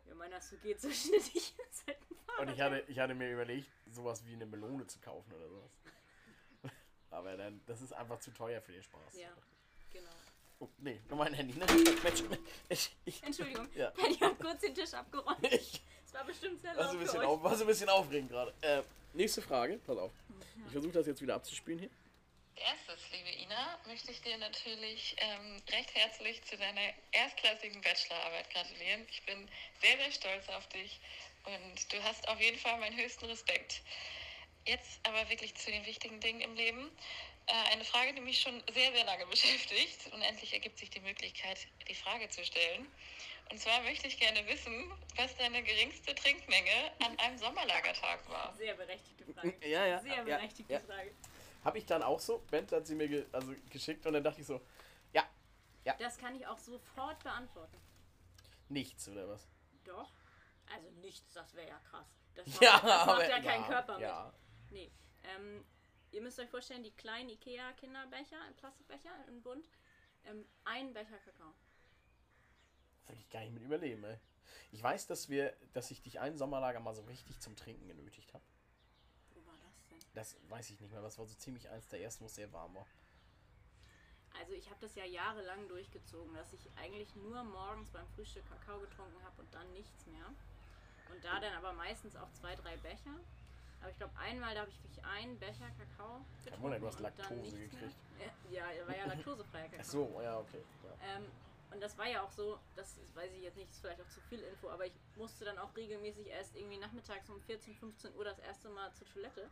Ja, 0.07 0.15
meiner 0.15 0.41
so 0.41 0.55
geht 0.57 0.79
so 0.79 0.89
schnittig. 0.91 1.53
halt 1.87 1.97
Und 2.39 2.49
ich 2.53 2.61
hatte, 2.61 2.83
ich 2.87 2.99
hatte 2.99 3.13
mir 3.15 3.31
überlegt, 3.31 3.69
sowas 3.91 4.23
wie 4.25 4.33
eine 4.33 4.45
Melone 4.45 4.85
zu 4.87 4.99
kaufen 4.99 5.31
oder 5.33 5.47
sowas. 5.47 5.71
Aber 7.11 7.35
dann, 7.37 7.61
das 7.65 7.81
ist 7.81 7.93
einfach 7.93 8.19
zu 8.19 8.31
teuer 8.31 8.61
für 8.61 8.71
den 8.71 8.83
Spaß. 8.83 9.15
Ja, 9.19 9.29
genau. 9.91 10.09
Oh, 10.59 10.67
nee, 10.77 10.99
nur 11.07 11.17
mein 11.17 11.33
Handy, 11.33 11.57
ne? 11.57 11.65
Ich, 12.67 12.95
ich, 13.05 13.23
Entschuldigung, 13.23 13.67
Ja. 13.75 13.91
Paddy 13.91 14.15
hat 14.15 14.37
kurz 14.39 14.59
den 14.61 14.75
Tisch 14.75 14.93
abgeräumt. 14.93 15.39
ich 15.53 15.81
Es 16.05 16.13
war 16.13 16.25
bestimmt 16.25 16.59
sehr 16.61 16.73
laut 16.73 16.95
für 16.97 17.17
euch. 17.19 17.25
auf, 17.25 17.43
war 17.43 17.55
so 17.55 17.63
ein 17.63 17.67
bisschen 17.67 17.89
aufregend 17.89 18.29
gerade. 18.29 18.53
Äh, 18.61 18.83
nächste 19.13 19.41
Frage, 19.41 19.79
pass 19.85 19.97
auf. 19.97 20.11
Ich 20.65 20.71
versuche 20.73 20.91
das 20.91 21.07
jetzt 21.07 21.21
wieder 21.21 21.35
abzuspielen 21.35 21.79
hier. 21.79 21.89
Erstes, 22.59 23.09
liebe 23.11 23.29
Ina, 23.29 23.79
möchte 23.85 24.11
ich 24.11 24.21
dir 24.21 24.37
natürlich 24.37 25.15
ähm, 25.19 25.61
recht 25.71 25.95
herzlich 25.95 26.43
zu 26.43 26.57
deiner 26.57 26.93
erstklassigen 27.13 27.81
Bachelorarbeit 27.81 28.49
gratulieren. 28.49 29.07
Ich 29.09 29.23
bin 29.25 29.49
sehr, 29.81 29.97
sehr 29.97 30.11
stolz 30.11 30.49
auf 30.49 30.67
dich 30.67 30.99
und 31.45 31.93
du 31.93 32.03
hast 32.03 32.27
auf 32.27 32.39
jeden 32.41 32.57
Fall 32.57 32.77
meinen 32.79 32.97
höchsten 32.97 33.25
Respekt. 33.25 33.81
Jetzt 34.65 34.99
aber 35.03 35.29
wirklich 35.29 35.55
zu 35.55 35.71
den 35.71 35.85
wichtigen 35.85 36.19
Dingen 36.19 36.41
im 36.41 36.53
Leben. 36.55 36.91
Äh, 37.47 37.71
eine 37.71 37.85
Frage, 37.85 38.13
die 38.13 38.21
mich 38.21 38.41
schon 38.41 38.61
sehr, 38.73 38.91
sehr 38.91 39.05
lange 39.05 39.25
beschäftigt 39.27 40.07
und 40.11 40.21
endlich 40.21 40.53
ergibt 40.53 40.79
sich 40.79 40.89
die 40.89 40.99
Möglichkeit, 40.99 41.59
die 41.87 41.95
Frage 41.95 42.27
zu 42.29 42.43
stellen. 42.43 42.91
Und 43.51 43.59
zwar 43.59 43.81
möchte 43.83 44.07
ich 44.07 44.19
gerne 44.19 44.45
wissen, 44.47 44.91
was 45.15 45.35
deine 45.37 45.63
geringste 45.63 46.13
Trinkmenge 46.13 46.91
an 46.99 47.17
einem 47.19 47.37
Sommerlagertag 47.37 48.29
war. 48.29 48.53
Sehr 48.57 48.75
berechtigte 48.75 49.25
Frage. 49.33 49.55
Ja, 49.65 49.85
ja. 49.85 49.99
Sehr 49.99 50.15
ja, 50.15 50.23
berechtigte 50.23 50.73
ja. 50.73 50.79
Frage. 50.81 51.15
Habe 51.63 51.77
ich 51.77 51.85
dann 51.85 52.03
auch 52.03 52.19
so. 52.19 52.39
Bent 52.49 52.71
hat 52.71 52.87
sie 52.87 52.95
mir 52.95 53.07
ge 53.07 53.25
also 53.31 53.53
geschickt 53.69 54.05
und 54.05 54.13
dann 54.13 54.23
dachte 54.23 54.41
ich 54.41 54.47
so, 54.47 54.61
ja, 55.83 55.95
Das 55.97 56.17
kann 56.17 56.35
ich 56.35 56.45
auch 56.45 56.59
sofort 56.59 57.23
beantworten. 57.23 57.77
nichts 58.69 59.07
oder 59.09 59.27
was? 59.27 59.47
Doch. 59.85 60.11
Also 60.71 60.89
nichts, 61.01 61.33
das 61.33 61.55
wäre 61.55 61.69
ja 61.69 61.79
krass. 61.79 62.07
Das 62.35 62.45
macht 62.51 62.61
Ja, 62.61 62.79
das 62.79 63.05
macht 63.05 63.29
ja 63.29 63.41
keinen 63.41 63.63
ja, 63.63 63.67
Körper 63.67 63.99
ja. 63.99 64.33
mit. 64.69 64.71
Nee. 64.71 64.91
Ähm, 65.23 65.65
ihr 66.11 66.21
müsst 66.21 66.39
euch 66.39 66.49
vorstellen, 66.49 66.83
die 66.83 66.91
kleinen 66.91 67.29
Ikea-Kinderbecher, 67.29 68.37
Plastikbecher 68.57 69.27
in 69.27 69.41
Bund, 69.41 69.67
ähm, 70.25 70.45
ein 70.65 70.93
Becher 70.93 71.17
Kakao. 71.17 71.53
Das 72.99 73.09
hätte 73.09 73.21
ich 73.21 73.29
gar 73.29 73.39
nicht 73.41 73.53
mit 73.53 73.63
überleben, 73.63 74.03
ey. 74.03 74.19
Ich 74.71 74.83
weiß, 74.83 75.07
dass 75.07 75.29
wir, 75.29 75.55
dass 75.73 75.89
ich 75.89 76.01
dich 76.03 76.19
einen 76.19 76.37
Sommerlager 76.37 76.79
mal 76.79 76.93
so 76.93 77.01
richtig 77.03 77.39
zum 77.39 77.55
Trinken 77.55 77.87
genötigt 77.87 78.33
habe. 78.33 78.43
Das 80.13 80.37
weiß 80.49 80.71
ich 80.71 80.79
nicht 80.79 80.91
mehr. 80.91 81.01
Das 81.01 81.17
war 81.17 81.25
so 81.25 81.35
ziemlich 81.35 81.69
eins 81.69 81.87
der 81.87 82.01
ersten, 82.01 82.23
wo 82.23 82.27
es 82.27 82.35
sehr 82.35 82.51
warm 82.51 82.75
war. 82.75 82.85
Also 84.39 84.53
ich 84.53 84.69
habe 84.69 84.79
das 84.79 84.95
ja 84.95 85.05
jahrelang 85.05 85.67
durchgezogen, 85.67 86.33
dass 86.33 86.53
ich 86.53 86.61
eigentlich 86.77 87.15
nur 87.15 87.43
morgens 87.43 87.89
beim 87.89 88.07
Frühstück 88.15 88.43
Kakao 88.47 88.79
getrunken 88.79 89.21
habe 89.23 89.41
und 89.41 89.53
dann 89.53 89.71
nichts 89.73 90.05
mehr. 90.07 90.25
Und 91.11 91.23
da 91.23 91.39
dann 91.39 91.53
aber 91.53 91.73
meistens 91.73 92.15
auch 92.15 92.31
zwei, 92.31 92.55
drei 92.55 92.77
Becher. 92.77 93.19
Aber 93.81 93.89
ich 93.89 93.97
glaube, 93.97 94.13
einmal 94.17 94.53
da 94.53 94.61
habe 94.61 94.69
ich 94.69 94.83
wirklich 94.83 95.03
einen 95.03 95.37
Becher 95.39 95.69
Kakao 95.77 96.25
getrunken. 96.43 96.63
Wunder, 96.63 96.79
du 96.79 96.87
hast 96.87 96.99
Laktose 96.99 97.59
gekriegt. 97.59 97.95
Mehr. 98.17 98.31
Ja, 98.51 98.71
er 98.71 98.87
war 98.87 98.95
ja 98.95 99.05
laktosefreier 99.13 99.69
Kakao. 99.69 99.79
Ach 99.81 99.85
so, 99.85 100.21
ja, 100.21 100.39
okay. 100.39 100.63
Ja. 100.83 101.15
Ähm, 101.15 101.25
und 101.71 101.81
das 101.81 101.97
war 101.97 102.07
ja 102.07 102.23
auch 102.23 102.31
so, 102.31 102.59
das 102.75 102.97
weiß 103.13 103.31
ich 103.33 103.43
jetzt 103.43 103.55
nicht, 103.55 103.69
ist 103.69 103.79
vielleicht 103.79 104.01
auch 104.01 104.09
zu 104.09 104.21
viel 104.21 104.39
Info, 104.41 104.69
aber 104.69 104.85
ich 104.85 104.93
musste 105.15 105.45
dann 105.45 105.57
auch 105.59 105.75
regelmäßig 105.75 106.27
erst 106.27 106.55
irgendwie 106.55 106.77
nachmittags 106.77 107.29
um 107.29 107.39
14, 107.41 107.75
15 107.75 108.15
Uhr 108.15 108.23
das 108.23 108.39
erste 108.39 108.69
Mal 108.69 108.91
zur 108.93 109.07
Toilette. 109.07 109.49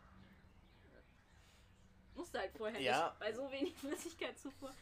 Musste 2.17 2.39
halt 2.39 2.51
vorher 2.58 2.80
Ja. 2.82 3.08
nicht, 3.10 3.19
bei 3.19 3.32
so 3.34 3.49
wenig 3.51 3.73
Flüssigkeitszufuhr. 3.77 4.73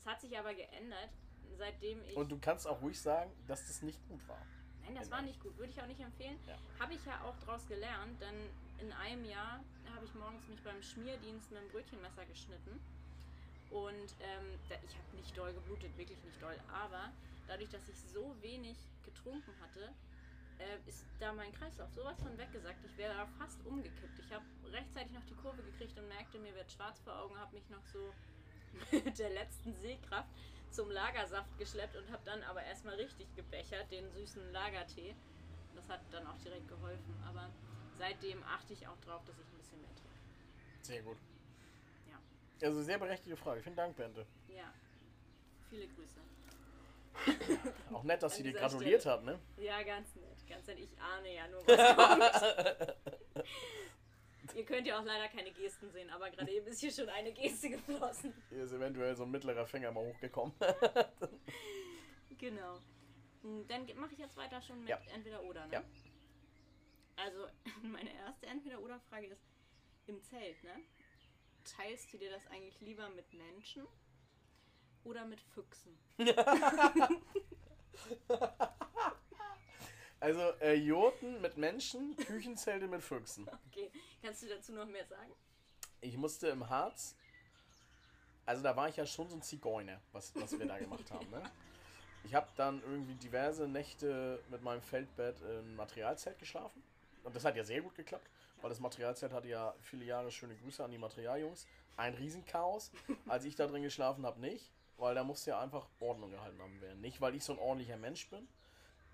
Es 0.00 0.06
hat 0.06 0.20
sich 0.20 0.36
aber 0.38 0.54
geändert, 0.54 1.10
seitdem 1.56 2.02
ich. 2.04 2.16
Und 2.16 2.30
du 2.32 2.38
kannst 2.38 2.66
auch 2.66 2.80
ruhig 2.82 3.00
sagen, 3.00 3.30
dass 3.46 3.66
das 3.68 3.82
nicht 3.82 4.00
gut 4.08 4.26
war. 4.26 4.40
Nein, 4.82 4.96
das 4.96 5.10
war 5.10 5.22
nicht 5.22 5.40
gut, 5.40 5.56
würde 5.56 5.70
ich 5.72 5.80
auch 5.80 5.86
nicht 5.86 6.00
empfehlen. 6.00 6.38
Ja. 6.46 6.56
Habe 6.78 6.94
ich 6.94 7.04
ja 7.06 7.20
auch 7.24 7.34
daraus 7.46 7.66
gelernt, 7.68 8.20
denn 8.20 8.50
in 8.86 8.92
einem 8.92 9.24
Jahr 9.24 9.62
habe 9.94 10.04
ich 10.04 10.14
morgens 10.14 10.46
mich 10.48 10.62
beim 10.62 10.82
Schmierdienst 10.82 11.50
mit 11.52 11.62
dem 11.62 11.68
Brötchenmesser 11.70 12.24
geschnitten. 12.26 12.80
Und 13.70 14.14
ähm, 14.20 14.58
ich 14.68 14.94
habe 14.96 15.16
nicht 15.16 15.36
doll 15.36 15.52
geblutet, 15.52 15.96
wirklich 15.96 16.22
nicht 16.22 16.40
doll. 16.42 16.56
Aber 16.72 17.10
dadurch, 17.48 17.70
dass 17.70 17.88
ich 17.88 17.96
so 18.12 18.34
wenig 18.42 18.76
getrunken 19.04 19.52
hatte, 19.62 19.92
äh, 20.58 20.88
ist 20.88 21.04
da 21.18 21.32
mein 21.32 21.52
Kreislauf 21.52 21.90
sowas 21.92 22.20
von 22.20 22.36
weggesackt. 22.38 22.84
Ich 22.84 22.96
wäre 22.96 23.14
da 23.14 23.26
fast 23.38 23.64
umgekippt. 23.64 24.18
Ich 24.18 24.32
habe 24.32 24.44
rechtzeitig 24.72 25.12
noch 25.12 25.24
die 25.24 25.34
Kurve 25.34 25.62
gekriegt 25.62 25.98
und 25.98 26.08
merkte, 26.08 26.38
mir 26.38 26.54
wird 26.54 26.70
schwarz 26.70 27.00
vor 27.00 27.18
Augen, 27.18 27.38
habe 27.38 27.54
mich 27.54 27.68
noch 27.70 27.84
so 27.86 28.12
mit 28.90 29.18
der 29.18 29.30
letzten 29.30 29.74
Sehkraft 29.76 30.28
zum 30.70 30.90
Lagersaft 30.90 31.56
geschleppt 31.58 31.96
und 31.96 32.10
habe 32.10 32.22
dann 32.24 32.42
aber 32.42 32.62
erstmal 32.62 32.94
richtig 32.96 33.32
gebechert, 33.36 33.90
den 33.90 34.10
süßen 34.10 34.52
Lagertee. 34.52 35.14
Das 35.74 35.88
hat 35.88 36.00
dann 36.10 36.26
auch 36.26 36.38
direkt 36.38 36.68
geholfen. 36.68 37.14
Aber 37.26 37.50
seitdem 37.96 38.42
achte 38.44 38.72
ich 38.72 38.86
auch 38.86 38.98
drauf, 39.00 39.24
dass 39.24 39.38
ich 39.38 39.46
ein 39.46 39.58
bisschen 39.58 39.80
mehr 39.80 39.94
trinke. 39.94 40.18
Sehr 40.82 41.02
gut. 41.02 41.16
Ja. 42.10 42.18
Also 42.66 42.82
sehr 42.82 42.98
berechtigte 42.98 43.36
Frage. 43.36 43.62
Vielen 43.62 43.76
Dank, 43.76 43.96
Bente. 43.96 44.26
Ja. 44.48 44.72
Viele 45.70 45.88
Grüße. 45.88 46.20
Auch 47.92 48.02
nett, 48.02 48.22
dass 48.22 48.36
sie 48.36 48.42
dir 48.42 48.52
gratuliert 48.52 49.00
Stelle. 49.00 49.16
hat, 49.16 49.24
ne? 49.24 49.38
Ja, 49.56 49.82
ganz 49.82 50.14
nett. 50.16 50.33
Ganz 50.48 50.66
nett. 50.66 50.78
Ich 50.78 50.98
ahne 51.00 51.34
ja 51.34 51.48
nur, 51.48 51.66
was 51.66 52.86
kommt. 53.34 53.44
Ihr 54.54 54.64
könnt 54.64 54.86
ja 54.86 54.98
auch 55.00 55.04
leider 55.04 55.28
keine 55.28 55.50
Gesten 55.52 55.90
sehen, 55.90 56.10
aber 56.10 56.30
gerade 56.30 56.50
eben 56.52 56.66
ist 56.66 56.80
hier 56.80 56.92
schon 56.92 57.08
eine 57.08 57.32
Geste 57.32 57.70
geflossen. 57.70 58.32
Hier 58.50 58.62
ist 58.64 58.72
eventuell 58.72 59.16
so 59.16 59.24
ein 59.24 59.30
mittlerer 59.30 59.66
Finger 59.66 59.90
mal 59.90 60.04
hochgekommen. 60.04 60.54
Genau. 62.38 62.78
Hm, 63.42 63.66
Dann 63.68 63.86
mache 63.96 64.12
ich 64.12 64.18
jetzt 64.18 64.36
weiter 64.36 64.60
schon 64.62 64.80
mit 64.80 64.88
Ja. 64.90 64.98
entweder 65.14 65.42
oder, 65.42 65.66
ne? 65.66 65.72
Ja. 65.74 65.84
Also, 67.16 67.46
meine 67.82 68.12
erste 68.14 68.46
Entweder-Oder-Frage 68.46 69.26
ist: 69.28 69.42
Im 70.06 70.22
Zelt, 70.22 70.62
ne? 70.62 70.74
Teilst 71.64 72.12
du 72.12 72.18
dir 72.18 72.30
das 72.30 72.46
eigentlich 72.48 72.80
lieber 72.80 73.08
mit 73.10 73.32
Menschen 73.32 73.86
oder 75.04 75.24
mit 75.24 75.40
Füchsen? 75.40 75.98
Also 80.24 80.40
äh, 80.62 80.72
Joten 80.72 81.42
mit 81.42 81.58
Menschen, 81.58 82.16
Küchenzelte 82.16 82.88
mit 82.88 83.02
Füchsen. 83.02 83.46
Okay, 83.68 83.90
kannst 84.22 84.42
du 84.42 84.46
dazu 84.46 84.72
noch 84.72 84.86
mehr 84.86 85.04
sagen? 85.04 85.30
Ich 86.00 86.16
musste 86.16 86.48
im 86.48 86.66
Harz, 86.66 87.14
also 88.46 88.62
da 88.62 88.74
war 88.74 88.88
ich 88.88 88.96
ja 88.96 89.04
schon 89.04 89.28
so 89.28 89.36
ein 89.36 89.42
Zigeuner, 89.42 90.00
was, 90.12 90.34
was 90.36 90.58
wir 90.58 90.64
da 90.64 90.78
gemacht 90.78 91.10
haben. 91.10 91.28
Ne? 91.28 91.42
Ich 92.24 92.34
habe 92.34 92.48
dann 92.56 92.80
irgendwie 92.84 93.16
diverse 93.16 93.68
Nächte 93.68 94.42
mit 94.48 94.62
meinem 94.62 94.80
Feldbett 94.80 95.42
im 95.42 95.76
Materialzelt 95.76 96.38
geschlafen. 96.38 96.82
Und 97.22 97.36
das 97.36 97.44
hat 97.44 97.54
ja 97.54 97.62
sehr 97.62 97.82
gut 97.82 97.94
geklappt, 97.94 98.26
weil 98.62 98.70
das 98.70 98.80
Materialzelt 98.80 99.30
hatte 99.30 99.48
ja 99.48 99.74
viele 99.82 100.06
Jahre 100.06 100.30
schöne 100.30 100.56
Grüße 100.56 100.82
an 100.82 100.90
die 100.90 100.96
Materialjungs. 100.96 101.66
Ein 101.98 102.14
Riesenchaos. 102.14 102.92
Als 103.28 103.44
ich 103.44 103.56
da 103.56 103.66
drin 103.66 103.82
geschlafen 103.82 104.24
habe, 104.24 104.40
nicht, 104.40 104.70
weil 104.96 105.14
da 105.14 105.22
musste 105.22 105.50
ja 105.50 105.60
einfach 105.60 105.86
Ordnung 106.00 106.30
gehalten 106.30 106.62
haben 106.62 106.80
werden. 106.80 107.02
Nicht, 107.02 107.20
weil 107.20 107.34
ich 107.34 107.44
so 107.44 107.52
ein 107.52 107.58
ordentlicher 107.58 107.98
Mensch 107.98 108.30
bin, 108.30 108.48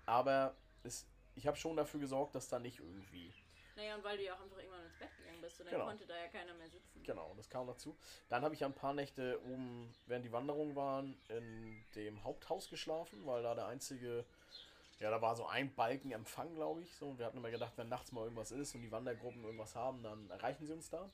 aber 0.05 0.55
es, 0.83 1.05
ich 1.35 1.47
habe 1.47 1.57
schon 1.57 1.75
dafür 1.77 1.99
gesorgt, 1.99 2.35
dass 2.35 2.47
da 2.49 2.59
nicht 2.59 2.79
irgendwie. 2.79 3.33
Naja, 3.75 3.95
und 3.95 4.03
weil 4.03 4.17
du 4.17 4.23
ja 4.25 4.35
auch 4.35 4.41
einfach 4.41 4.57
irgendwann 4.57 4.83
ins 4.85 4.97
Bett 4.99 5.09
gegangen 5.17 5.41
bist 5.41 5.59
und 5.59 5.65
dann 5.67 5.73
Genau. 5.75 5.85
konnte 5.87 6.05
da 6.05 6.15
ja 6.17 6.27
keiner 6.27 6.53
mehr 6.55 6.69
sitzen. 6.69 7.03
Genau, 7.03 7.33
das 7.37 7.49
kam 7.49 7.67
dazu. 7.67 7.97
Dann 8.29 8.43
habe 8.43 8.53
ich 8.53 8.63
ein 8.65 8.73
paar 8.73 8.93
Nächte 8.93 9.39
oben, 9.45 9.93
während 10.07 10.25
die 10.25 10.31
Wanderungen 10.31 10.75
waren, 10.75 11.17
in 11.29 11.83
dem 11.95 12.23
Haupthaus 12.23 12.69
geschlafen, 12.69 13.25
weil 13.25 13.43
da 13.43 13.55
der 13.55 13.67
einzige, 13.67 14.25
ja, 14.99 15.09
da 15.09 15.21
war 15.21 15.35
so 15.35 15.45
ein 15.47 15.73
Balken 15.73 16.11
Empfang, 16.11 16.53
glaube 16.53 16.83
ich. 16.83 16.95
So, 16.97 17.07
und 17.07 17.17
wir 17.17 17.25
hatten 17.25 17.37
immer 17.37 17.49
gedacht, 17.49 17.73
wenn 17.77 17.87
nachts 17.89 18.11
mal 18.11 18.23
irgendwas 18.23 18.51
ist 18.51 18.75
und 18.75 18.81
die 18.81 18.91
Wandergruppen 18.91 19.43
irgendwas 19.43 19.73
haben, 19.75 20.03
dann 20.03 20.29
erreichen 20.29 20.65
sie 20.67 20.73
uns 20.73 20.89
da. 20.89 21.09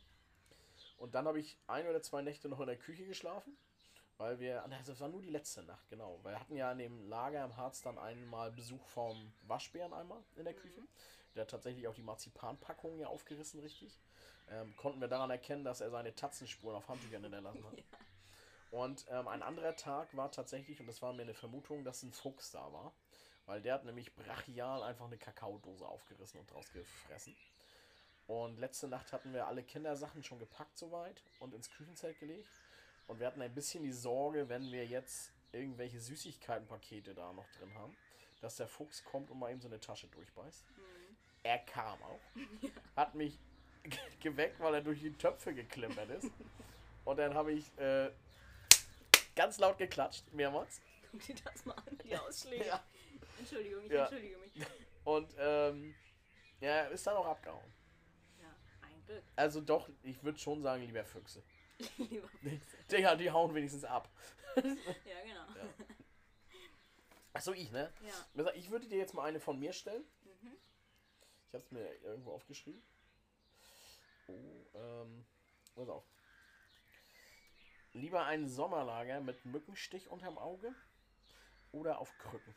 Und 0.98 1.14
dann 1.14 1.28
habe 1.28 1.40
ich 1.40 1.58
ein 1.68 1.88
oder 1.88 2.02
zwei 2.02 2.24
Nächte 2.24 2.50
noch 2.50 2.60
in 2.60 2.66
der 2.68 2.76
Küche 2.78 3.06
geschlafen, 3.06 3.56
weil 4.18 4.40
wir, 4.40 4.64
ah, 4.64 4.70
das 4.86 5.00
war 5.00 5.10
nur 5.10 5.22
die 5.22 5.30
letzte 5.30 5.64
Nacht, 5.64 5.88
genau. 5.90 6.20
Weil 6.24 6.34
wir 6.34 6.40
hatten 6.40 6.56
ja 6.56 6.72
in 6.72 6.80
dem 6.80 7.08
Lager 7.08 7.44
im 7.46 7.56
Harz 7.56 7.82
dann 7.82 7.98
einmal 7.98 8.52
Besuch 8.52 8.86
vom 8.88 9.34
Waschbären 9.44 9.94
einmal 9.94 10.24
in 10.36 10.46
der 10.46 10.54
Küche. 10.54 10.82
Der 11.36 11.44
hat 11.44 11.52
tatsächlich 11.52 11.88
auch 11.88 11.94
die 11.94 12.02
Marzipanpackung 12.02 13.00
ja 13.00 13.08
aufgerissen, 13.08 13.60
richtig. 13.60 14.00
Ähm, 14.50 14.76
konnten 14.78 15.02
wir 15.02 15.08
daran 15.08 15.30
erkennen, 15.30 15.64
dass 15.64 15.82
er 15.82 15.92
seine 15.92 16.16
Tatzenspuren 16.16 16.78
auf 16.78 16.88
Handtüchern 16.88 17.24
hinterlassen 17.24 17.64
hat. 17.66 17.78
Und 18.72 19.06
ähm, 19.10 19.28
ein 19.28 19.44
anderer 19.44 19.76
Tag 19.76 20.16
war 20.18 20.30
tatsächlich, 20.30 20.82
und 20.82 20.88
das 20.88 21.02
war 21.02 21.14
mir 21.14 21.22
eine 21.22 21.34
Vermutung, 21.34 21.86
dass 21.86 22.04
ein 22.04 22.12
Fuchs 22.12 22.52
da 22.52 22.74
war. 22.74 22.92
Weil 23.46 23.62
der 23.62 23.76
hat 23.76 23.86
nämlich 23.86 24.14
brachial 24.14 24.84
einfach 24.84 25.06
eine 25.06 25.18
Kakaodose 25.18 25.88
aufgerissen 25.88 26.42
und 26.42 26.52
draus 26.52 26.70
gefressen. 26.74 27.34
Und 28.28 28.60
letzte 28.60 28.90
Nacht 28.90 29.14
hatten 29.14 29.34
wir 29.34 29.48
alle 29.48 29.64
Kindersachen 29.64 30.22
schon 30.22 30.38
gepackt 30.38 30.78
soweit 30.78 31.24
und 31.40 31.54
ins 31.54 31.72
Küchenzelt 31.72 32.20
gelegt. 32.20 32.50
Und 33.08 33.20
wir 33.20 33.28
hatten 33.28 33.42
ein 33.42 33.54
bisschen 33.54 33.84
die 33.84 33.92
Sorge, 33.92 34.50
wenn 34.50 34.70
wir 34.72 34.86
jetzt 34.86 35.32
irgendwelche 35.52 36.00
Süßigkeitenpakete 36.00 37.14
da 37.14 37.32
noch 37.34 37.48
drin 37.52 37.74
haben, 37.76 37.96
dass 38.42 38.58
der 38.58 38.68
Fuchs 38.68 39.04
kommt 39.04 39.32
und 39.32 39.40
mal 39.40 39.50
eben 39.52 39.62
so 39.62 39.68
eine 39.68 39.80
Tasche 39.80 40.08
durchbeißt. 40.08 40.66
Er 41.44 41.60
kam 41.60 42.02
auch, 42.04 42.20
hat 42.96 43.16
mich 43.16 43.40
geweckt, 44.20 44.60
weil 44.60 44.76
er 44.76 44.82
durch 44.82 45.00
die 45.00 45.14
Töpfe 45.14 45.54
geklimpert 45.54 46.10
ist. 46.10 46.30
Und 47.06 47.18
dann 47.18 47.34
habe 47.34 47.54
ich 47.54 47.76
äh, 47.78 48.12
ganz 49.36 49.58
laut 49.60 49.78
geklatscht, 49.78 50.26
mehrmals. 50.34 50.82
Guck 51.10 51.22
dir 51.26 51.36
das 51.46 51.64
mal 51.66 51.74
an, 51.76 51.98
die 52.04 52.16
Ausschläge. 52.18 52.66
Ja. 52.66 52.84
Entschuldigung, 53.40 53.86
ich 53.86 53.92
Ja. 53.92 54.02
entschuldige 54.04 54.38
mich. 54.40 54.52
Und 55.06 55.34
ähm, 55.40 55.96
ja, 56.60 56.70
er 56.70 56.92
ist 56.92 57.08
dann 57.08 57.16
auch 57.16 57.28
abgehauen. 57.28 57.74
Ja, 58.42 58.54
ein 58.82 59.02
Glück. 59.06 59.24
Also 59.38 59.62
doch, 59.62 59.90
ich 60.04 60.22
würde 60.24 60.38
schon 60.38 60.62
sagen, 60.62 60.84
lieber 60.84 61.06
Füchse. 61.06 61.42
Lieber. 61.98 62.30
Digga, 62.92 63.16
die 63.16 63.32
hauen 63.32 63.54
wenigstens 63.54 63.84
ab. 63.84 64.10
Ja, 64.56 64.62
genau. 64.62 65.46
Ja. 65.56 65.70
Achso, 67.34 67.54
ich, 67.54 67.72
ne? 67.72 67.94
Ja. 68.02 68.52
Ich 68.56 68.72
würde 68.72 68.88
dir 68.88 68.98
jetzt 68.98 69.14
mal 69.14 69.24
eine 69.26 69.40
von 69.40 69.60
mir 69.60 69.74
stellen. 69.74 70.04
Mhm. 70.24 70.58
Ich 71.48 71.54
habe 71.54 71.64
es 71.64 71.72
mir 71.72 71.94
irgendwo 72.04 72.32
aufgeschrieben. 72.32 72.82
Oh, 74.28 74.66
ähm, 74.74 75.26
pass 75.76 75.90
auf. 75.90 76.04
Lieber 77.94 78.26
ein 78.26 78.50
Sommerlager 78.50 79.22
mit 79.22 79.46
Mückenstich 79.46 80.10
unterm 80.10 80.38
Auge 80.38 80.74
oder 81.72 82.00
auf 82.00 82.18
Krücken? 82.18 82.56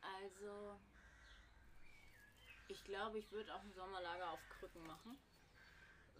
Also, 0.00 0.78
ich 0.94 0.95
glaube, 2.86 3.18
ich 3.18 3.30
würde 3.30 3.54
auch 3.54 3.62
ein 3.62 3.72
Sommerlager 3.72 4.30
auf 4.32 4.40
Krücken 4.58 4.86
machen. 4.86 5.18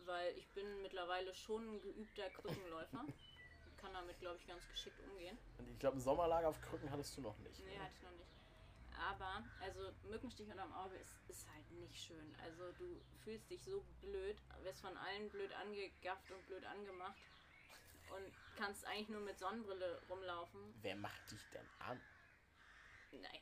Weil 0.05 0.37
ich 0.37 0.47
bin 0.51 0.83
mittlerweile 0.83 1.35
schon 1.35 1.77
ein 1.77 1.81
geübter 1.81 2.31
Krückenläufer. 2.31 3.01
Und 3.01 3.15
kann 3.77 3.93
damit, 3.93 4.19
glaube 4.21 4.37
ich, 4.39 4.47
ganz 4.47 4.67
geschickt 4.69 5.01
umgehen. 5.01 5.39
Und 5.59 5.69
ich 5.69 5.79
glaube, 5.79 5.99
ein 5.99 6.01
Sommerlager 6.01 6.49
auf 6.49 6.61
Krücken 6.61 6.91
hattest 6.91 7.17
du 7.17 7.21
noch 7.21 7.39
nicht. 7.39 7.65
Nee, 7.65 7.77
ne? 7.77 7.85
hatte 7.85 7.95
ich 7.95 8.03
noch 8.03 8.11
nicht. 8.13 8.31
Aber, 8.99 9.45
also 9.61 9.93
Mückenstich 10.09 10.49
unterm 10.51 10.73
Auge 10.73 10.97
ist, 10.97 11.15
ist 11.29 11.47
halt 11.53 11.71
nicht 11.73 11.99
schön. 12.01 12.35
Also 12.43 12.73
du 12.73 13.01
fühlst 13.23 13.51
dich 13.51 13.63
so 13.63 13.85
blöd, 14.01 14.41
wirst 14.63 14.81
von 14.81 14.97
allen 14.97 15.29
blöd 15.29 15.53
angegafft 15.53 16.31
und 16.31 16.47
blöd 16.47 16.65
angemacht. 16.65 17.17
Und 18.17 18.33
kannst 18.57 18.87
eigentlich 18.87 19.09
nur 19.09 19.21
mit 19.21 19.39
Sonnenbrille 19.39 20.01
rumlaufen. 20.09 20.75
Wer 20.81 20.97
macht 20.97 21.31
dich 21.31 21.45
denn 21.53 21.69
an? 21.81 22.01
Naja. 23.11 23.41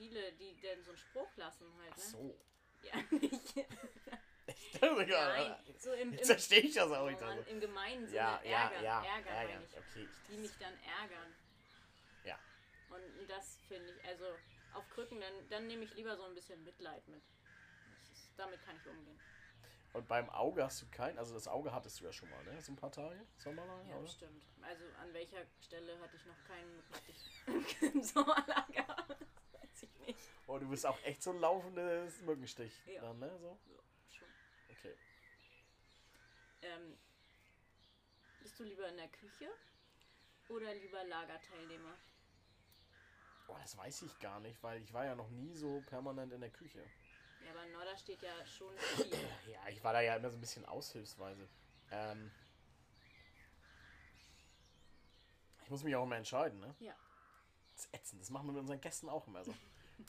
Viele, 0.00 0.32
die 0.32 0.54
denn 0.62 0.82
so 0.82 0.92
einen 0.92 0.96
Spruch 0.98 1.28
lassen 1.36 1.66
halt, 1.78 1.92
Ach 1.92 1.96
ne? 1.98 2.02
so. 2.04 2.40
Ja, 2.82 2.94
nicht. 3.10 3.56
Ist 3.56 4.82
egal. 4.82 5.48
Nein, 5.50 5.56
so 5.78 5.92
im, 5.92 6.12
Jetzt 6.12 6.22
im, 6.22 6.26
verstehe 6.26 6.60
ich 6.60 6.74
das 6.74 6.90
auch 6.90 7.06
nicht. 7.06 7.20
Also. 7.22 7.50
im 7.50 7.60
gemeinen 7.60 8.06
Sinne 8.06 8.16
Ja, 8.16 8.40
ja, 8.42 8.62
ärgern, 8.64 8.82
ja. 8.84 9.04
ärgern 9.04 9.34
ärgern. 9.34 9.54
meine 9.54 9.64
ich. 9.66 9.76
Okay. 9.76 10.08
Die 10.30 10.36
mich 10.38 10.52
dann 10.58 10.72
ärgern. 11.02 11.34
Ja. 12.24 12.38
Und 12.88 13.28
das 13.28 13.58
finde 13.68 13.90
ich, 13.92 14.04
also 14.08 14.24
auf 14.72 14.88
Krücken, 14.88 15.20
dann, 15.20 15.48
dann 15.50 15.66
nehme 15.66 15.84
ich 15.84 15.92
lieber 15.94 16.16
so 16.16 16.24
ein 16.24 16.34
bisschen 16.34 16.64
Mitleid 16.64 17.06
mit. 17.08 17.22
Ist, 18.10 18.30
damit 18.38 18.64
kann 18.64 18.76
ich 18.76 18.86
umgehen. 18.86 19.20
Und 19.92 20.08
beim 20.08 20.30
Auge 20.30 20.64
hast 20.64 20.80
du 20.80 20.86
kein, 20.90 21.18
also 21.18 21.34
das 21.34 21.46
Auge 21.46 21.74
hattest 21.74 22.00
du 22.00 22.04
ja 22.04 22.12
schon 22.12 22.30
mal, 22.30 22.42
ne? 22.44 22.58
So 22.62 22.72
ein 22.72 22.76
paar 22.76 22.92
Tage, 22.92 23.20
Sommerlager, 23.36 23.88
Ja, 23.90 23.96
oder? 23.98 24.06
stimmt. 24.08 24.46
Also 24.62 24.84
an 25.02 25.12
welcher 25.12 25.44
Stelle 25.60 25.98
hatte 26.00 26.16
ich 26.16 26.24
noch 26.24 26.42
keinen 26.44 26.74
Mückenstich 26.76 27.82
im 27.94 28.02
Sommerlager? 28.02 28.96
Weiß 29.80 29.88
ich 29.88 30.06
nicht. 30.06 30.18
Oh, 30.46 30.58
du 30.58 30.68
bist 30.68 30.84
auch 30.84 31.00
echt 31.04 31.22
so 31.22 31.30
ein 31.30 31.38
laufendes 31.40 32.20
Mückenstich 32.22 32.82
Ja. 32.86 33.02
dann, 33.02 33.18
ne? 33.18 33.30
So? 33.38 33.58
So, 33.66 33.82
schon. 34.08 34.28
Okay. 34.68 34.94
Ähm, 36.62 36.98
bist 38.40 38.58
du 38.58 38.64
lieber 38.64 38.88
in 38.88 38.96
der 38.96 39.08
Küche 39.08 39.48
oder 40.48 40.74
lieber 40.74 41.02
Lagerteilnehmer? 41.04 41.96
Oh, 43.46 43.56
das 43.60 43.76
weiß 43.76 44.02
ich 44.02 44.18
gar 44.20 44.40
nicht, 44.40 44.62
weil 44.62 44.82
ich 44.82 44.92
war 44.92 45.04
ja 45.04 45.14
noch 45.14 45.30
nie 45.30 45.54
so 45.54 45.80
permanent 45.82 46.32
in 46.32 46.40
der 46.40 46.50
Küche. 46.50 46.84
Ja, 47.40 47.52
aber 47.52 47.66
Norder 47.66 47.96
steht 47.96 48.22
ja 48.22 48.44
schon 48.46 48.76
viel. 48.78 49.10
Ja, 49.50 49.66
ich 49.68 49.82
war 49.82 49.92
da 49.92 50.00
ja 50.00 50.16
immer 50.16 50.30
so 50.30 50.36
ein 50.36 50.40
bisschen 50.40 50.64
aushilfsweise. 50.66 51.48
Ähm, 51.90 52.30
ich 55.64 55.70
muss 55.70 55.82
mich 55.82 55.96
auch 55.96 56.04
immer 56.04 56.16
entscheiden, 56.16 56.60
ne? 56.60 56.74
Ja. 56.80 56.94
Das 57.80 57.86
ist 57.86 57.94
ätzend, 57.94 58.20
das 58.20 58.28
machen 58.30 58.46
wir 58.48 58.52
mit 58.52 58.60
unseren 58.60 58.80
Gästen 58.80 59.08
auch 59.08 59.26
immer 59.26 59.42
so. 59.42 59.54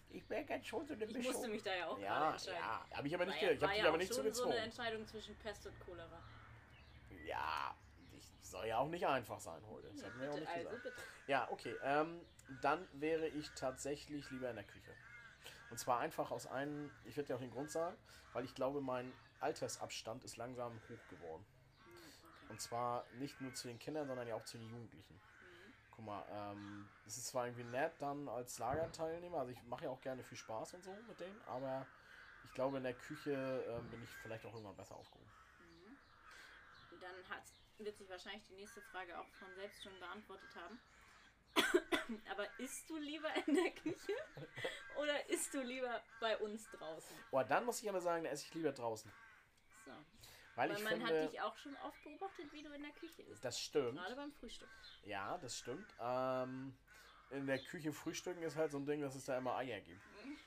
Ich 0.10 0.30
wäre 0.30 0.44
ganz 0.44 0.66
schon 0.68 0.86
so 0.86 0.94
eine 0.94 1.06
Ich 1.06 1.14
Mischung. 1.14 1.32
musste 1.34 1.48
mich 1.50 1.64
da 1.64 1.74
ja 1.74 1.88
auch 1.88 1.98
gerade 1.98 2.04
ja, 2.04 2.32
entscheiden. 2.32 2.60
ja, 2.60 2.98
habe 2.98 3.08
ich 3.08 3.16
aber 3.16 3.26
nicht, 3.26 3.42
War 3.42 3.50
ja, 3.50 3.52
ich 3.54 3.78
ja 3.78 3.88
aber 3.88 3.98
nicht 3.98 4.14
schon 4.14 4.34
so 4.34 4.44
eine. 4.46 4.58
Entscheidung 4.58 5.08
zwischen 5.08 5.36
Pest 5.38 5.66
und 5.68 5.80
Cholera. 5.80 6.22
Ja, 7.26 7.76
ich 8.12 8.26
soll 8.42 8.68
ja 8.68 8.78
auch 8.78 8.90
nicht 8.90 9.06
einfach 9.08 9.40
sein 9.40 9.62
heute. 9.68 9.88
Das 9.90 10.02
Ja, 10.02 10.08
hat 10.08 10.16
mir 10.18 10.32
auch 10.32 10.36
nicht 10.36 10.48
also 10.50 10.70
gesagt. 10.70 10.84
bitte. 10.84 10.96
Ja, 11.28 11.48
okay. 11.52 11.76
Ähm, 11.84 12.22
dann 12.62 12.88
wäre 12.94 13.28
ich 13.28 13.50
tatsächlich 13.52 14.30
lieber 14.32 14.50
in 14.50 14.56
der 14.58 14.66
Küche. 14.66 14.94
Und 15.70 15.78
zwar 15.78 16.00
einfach 16.00 16.32
aus 16.32 16.48
einem, 16.48 16.92
ich 17.06 17.16
werde 17.16 17.30
ja 17.30 17.36
auch 17.38 17.42
den 17.42 17.52
Grund 17.52 17.72
sagen, 17.72 17.96
weil 18.34 18.44
ich 18.44 18.54
glaube, 18.54 18.82
mein 18.82 19.14
Altersabstand 19.40 20.26
ist 20.26 20.36
langsam 20.36 20.74
hoch 20.90 21.08
geworden. 21.10 21.46
Und 22.50 22.60
zwar 22.60 23.06
nicht 23.14 23.40
nur 23.40 23.54
zu 23.54 23.70
den 23.70 23.80
Kindern, 23.80 24.08
sondern 24.08 24.28
ja 24.28 24.36
auch 24.36 24.44
zu 24.44 24.58
den 24.58 24.70
Jugendlichen. 24.70 25.22
Guck 26.02 26.08
mal, 26.08 26.26
ähm, 26.32 26.88
es 27.06 27.16
ist 27.18 27.28
zwar 27.28 27.46
irgendwie 27.46 27.64
nett 27.64 27.94
dann 28.00 28.28
als 28.28 28.58
Lagerteilnehmer, 28.58 29.38
also 29.38 29.52
ich 29.52 29.64
mache 29.66 29.86
ja 29.86 29.92
auch 29.92 30.02
gerne 30.02 30.24
viel 30.24 30.38
Spaß 30.38 30.74
und 30.74 30.84
so 30.84 30.92
mit 31.08 31.20
denen, 31.20 31.40
aber 31.46 31.86
ich 32.44 32.52
glaube, 32.54 32.78
in 32.78 32.84
der 32.84 32.96
Küche 32.96 33.32
ähm, 33.68 33.88
bin 33.92 34.02
ich 34.02 34.10
vielleicht 34.10 34.44
auch 34.48 34.54
irgendwann 34.54 34.76
besser 34.76 34.96
aufgehoben. 34.96 35.30
Dann 37.00 37.30
hat, 37.30 37.44
wird 37.78 37.96
sich 38.00 38.10
wahrscheinlich 38.10 38.42
die 38.48 38.56
nächste 38.56 38.82
Frage 38.82 39.16
auch 39.20 39.28
von 39.38 39.54
selbst 39.54 39.84
schon 39.84 40.00
beantwortet 40.00 40.50
haben. 40.56 40.80
Aber 42.32 42.48
isst 42.60 42.90
du 42.90 42.98
lieber 42.98 43.30
in 43.46 43.54
der 43.54 43.72
Küche 43.72 44.16
oder 44.98 45.30
isst 45.30 45.54
du 45.54 45.62
lieber 45.62 46.02
bei 46.20 46.36
uns 46.38 46.68
draußen? 46.72 47.16
Oh, 47.30 47.44
dann 47.48 47.66
muss 47.66 47.84
ich 47.84 47.90
aber 47.90 48.02
sagen, 48.02 48.24
da 48.24 48.32
esse 48.32 48.48
ich 48.48 48.54
lieber 48.56 48.72
draußen. 48.72 49.12
Weil, 50.62 50.78
ich 50.78 50.84
man 50.84 50.94
finde, 50.94 51.24
hat 51.24 51.32
dich 51.32 51.42
auch 51.42 51.58
schon 51.58 51.76
oft 51.78 52.04
beobachtet, 52.04 52.54
wie 52.54 52.62
du 52.62 52.72
in 52.72 52.84
der 52.84 52.92
Küche 52.92 53.24
isst. 53.24 53.44
das 53.44 53.60
stimmt. 53.60 53.98
Gerade 53.98 54.16
beim 54.16 54.32
Frühstück. 54.32 54.70
Ja, 55.06 55.38
das 55.40 55.58
stimmt. 55.58 55.88
Ähm, 56.00 56.76
in 57.32 57.48
der 57.48 57.58
Küche 57.58 57.92
frühstücken 57.92 58.44
ist 58.44 58.56
halt 58.56 58.72
so 58.72 58.78
ein 58.78 58.86
Ding, 58.86 59.02
dass 59.02 59.16
es 59.16 59.26
da 59.26 59.38
immer 59.38 59.56
Eier 59.56 59.80
gibt. 59.82 60.02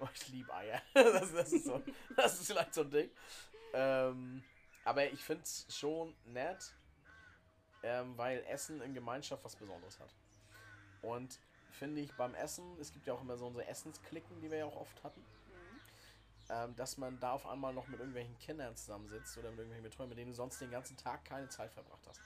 Oh, 0.00 0.08
ich 0.12 0.28
liebe 0.28 0.52
Eier. 0.52 0.82
Das, 0.94 1.32
das, 1.32 1.52
ist 1.52 1.66
so, 1.66 1.80
das 2.16 2.40
ist 2.40 2.48
vielleicht 2.48 2.74
so 2.74 2.80
ein 2.80 2.90
Ding. 2.90 3.10
Ähm, 3.72 4.42
aber 4.84 5.08
ich 5.12 5.22
finde 5.22 5.44
es 5.44 5.66
schon 5.68 6.16
nett, 6.24 6.74
ähm, 7.84 8.18
weil 8.18 8.42
Essen 8.48 8.80
in 8.80 8.92
Gemeinschaft 8.92 9.44
was 9.44 9.54
Besonderes 9.54 10.00
hat. 10.00 10.12
Und 11.00 11.38
finde 11.70 12.00
ich 12.00 12.12
beim 12.14 12.34
Essen, 12.34 12.76
es 12.80 12.92
gibt 12.92 13.06
ja 13.06 13.14
auch 13.14 13.20
immer 13.20 13.36
so 13.36 13.46
unsere 13.46 13.66
Essensklicken, 13.68 14.40
die 14.40 14.50
wir 14.50 14.58
ja 14.58 14.64
auch 14.64 14.80
oft 14.80 15.04
hatten, 15.04 15.24
ähm, 16.50 16.76
dass 16.76 16.96
man 16.98 17.18
da 17.20 17.32
auf 17.32 17.46
einmal 17.46 17.72
noch 17.72 17.88
mit 17.88 17.98
irgendwelchen 18.00 18.36
Kindern 18.38 18.76
zusammensitzt 18.76 19.36
oder 19.38 19.50
mit 19.50 19.60
irgendwelchen 19.60 19.90
Betreuern, 19.90 20.08
mit 20.08 20.18
denen 20.18 20.30
du 20.30 20.36
sonst 20.36 20.60
den 20.60 20.70
ganzen 20.70 20.96
Tag 20.96 21.24
keine 21.24 21.48
Zeit 21.48 21.72
verbracht 21.72 22.06
hast. 22.06 22.20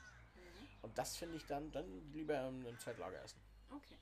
Und 0.83 0.97
das 0.97 1.17
finde 1.17 1.37
ich 1.37 1.47
dann, 1.47 1.71
dann 1.73 2.13
lieber 2.13 2.41
im, 2.47 2.65
im 2.67 2.79
Zeltlager 2.79 3.23
essen. 3.23 3.41
Okay, 3.71 3.99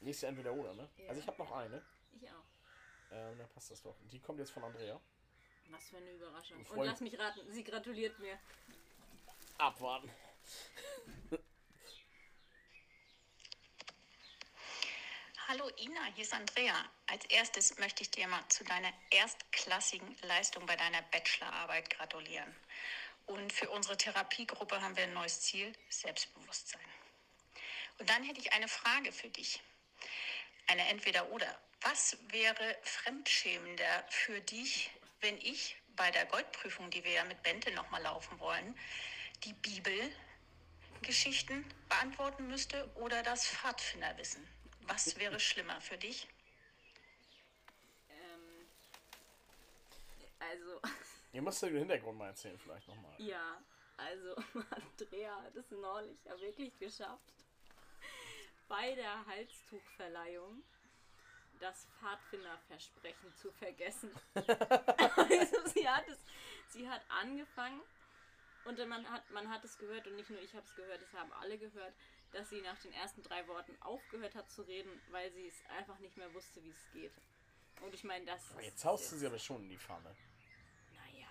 Nächste 0.00 0.28
entweder 0.28 0.52
oder, 0.52 0.74
ne? 0.74 0.88
Ja. 0.96 1.08
Also 1.08 1.20
ich 1.20 1.26
habe 1.26 1.38
noch 1.38 1.50
eine. 1.52 1.82
ich 2.12 2.30
auch. 2.30 2.44
Ähm, 3.10 3.38
dann 3.38 3.48
passt 3.48 3.70
das 3.70 3.82
doch. 3.82 3.96
Die 4.12 4.20
kommt 4.20 4.38
jetzt 4.38 4.50
von 4.50 4.62
Andrea. 4.62 5.00
Was 5.70 5.88
für 5.88 5.96
eine 5.96 6.12
Überraschung. 6.12 6.64
Und 6.64 6.84
lass 6.84 7.00
mich 7.00 7.18
raten, 7.18 7.40
sie 7.50 7.64
gratuliert 7.64 8.18
mir. 8.18 8.38
Abwarten. 9.58 10.10
Hallo 15.50 15.66
Ina, 15.78 16.04
hier 16.14 16.24
ist 16.24 16.34
Andrea. 16.34 16.74
Als 17.06 17.24
erstes 17.24 17.78
möchte 17.78 18.02
ich 18.02 18.10
dir 18.10 18.28
mal 18.28 18.46
zu 18.50 18.64
deiner 18.64 18.92
erstklassigen 19.08 20.14
Leistung 20.20 20.66
bei 20.66 20.76
deiner 20.76 21.00
Bachelorarbeit 21.00 21.88
gratulieren. 21.88 22.54
Und 23.24 23.50
für 23.50 23.70
unsere 23.70 23.96
Therapiegruppe 23.96 24.82
haben 24.82 24.94
wir 24.94 25.04
ein 25.04 25.14
neues 25.14 25.40
Ziel, 25.40 25.72
Selbstbewusstsein. 25.88 26.84
Und 27.98 28.10
dann 28.10 28.24
hätte 28.24 28.40
ich 28.40 28.52
eine 28.52 28.68
Frage 28.68 29.10
für 29.10 29.30
dich. 29.30 29.62
Eine 30.66 30.86
Entweder-Oder. 30.88 31.58
Was 31.80 32.18
wäre 32.28 32.76
fremdschämender 32.82 34.04
für 34.10 34.42
dich, 34.42 34.90
wenn 35.22 35.38
ich 35.38 35.78
bei 35.96 36.10
der 36.10 36.26
Goldprüfung, 36.26 36.90
die 36.90 37.04
wir 37.04 37.12
ja 37.12 37.24
mit 37.24 37.42
Bente 37.42 37.70
nochmal 37.70 38.02
laufen 38.02 38.38
wollen, 38.38 38.78
die 39.44 39.54
Bibelgeschichten 39.54 41.64
beantworten 41.88 42.48
müsste 42.48 42.86
oder 42.96 43.22
das 43.22 43.46
Pfadfinderwissen? 43.46 44.46
Was 44.88 45.18
wäre 45.18 45.38
schlimmer 45.38 45.80
für 45.80 45.98
dich? 45.98 46.26
Ähm, 48.10 48.66
also, 50.38 50.80
Ihr 51.32 51.42
müsst 51.42 51.62
den 51.62 51.76
Hintergrund 51.76 52.18
mal 52.18 52.28
erzählen, 52.28 52.58
vielleicht 52.58 52.88
nochmal. 52.88 53.14
ja, 53.18 53.60
also 53.96 54.34
Andrea 54.70 55.42
hat 55.42 55.54
es 55.56 55.70
neulich 55.70 56.18
ja 56.24 56.40
wirklich 56.40 56.76
geschafft, 56.78 57.34
bei 58.68 58.94
der 58.94 59.26
Halstuchverleihung 59.26 60.62
das 61.60 61.86
Pfadfinderversprechen 62.00 63.34
zu 63.36 63.50
vergessen. 63.52 64.10
also 64.34 65.66
sie 65.66 65.88
hat 65.88 66.08
es, 66.08 66.18
sie 66.68 66.88
hat 66.88 67.02
angefangen 67.08 67.80
und 68.64 68.78
man 68.88 69.08
hat, 69.10 69.28
man 69.30 69.50
hat 69.50 69.64
es 69.64 69.76
gehört 69.78 70.06
und 70.06 70.16
nicht 70.16 70.30
nur 70.30 70.40
ich 70.40 70.54
habe 70.54 70.64
es 70.64 70.74
gehört, 70.76 71.02
es 71.02 71.12
haben 71.12 71.32
alle 71.32 71.58
gehört, 71.58 71.94
dass 72.32 72.50
sie 72.50 72.60
nach 72.60 72.78
den 72.78 72.92
ersten 72.92 73.22
drei 73.22 73.46
Worten 73.48 73.80
aufgehört 73.80 74.34
hat 74.34 74.50
zu 74.50 74.62
reden, 74.62 74.90
weil 75.10 75.32
sie 75.32 75.46
es 75.46 75.64
einfach 75.76 75.98
nicht 75.98 76.16
mehr 76.16 76.32
wusste, 76.34 76.62
wie 76.62 76.70
es 76.70 76.90
geht. 76.92 77.12
Und 77.80 77.94
ich 77.94 78.04
meine, 78.04 78.26
das 78.26 78.50
Aber 78.50 78.62
jetzt 78.62 78.84
haust 78.84 79.12
du 79.12 79.16
sie 79.16 79.26
aber 79.26 79.38
schon 79.38 79.62
in 79.62 79.70
die 79.70 79.78
Pfanne. 79.78 80.14
Naja, 80.92 81.28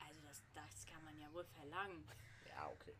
also 0.00 0.20
das, 0.26 0.42
das 0.54 0.86
kann 0.86 1.02
man 1.04 1.18
ja 1.18 1.32
wohl 1.32 1.44
verlangen. 1.44 2.04
Ja, 2.48 2.68
okay. 2.70 2.96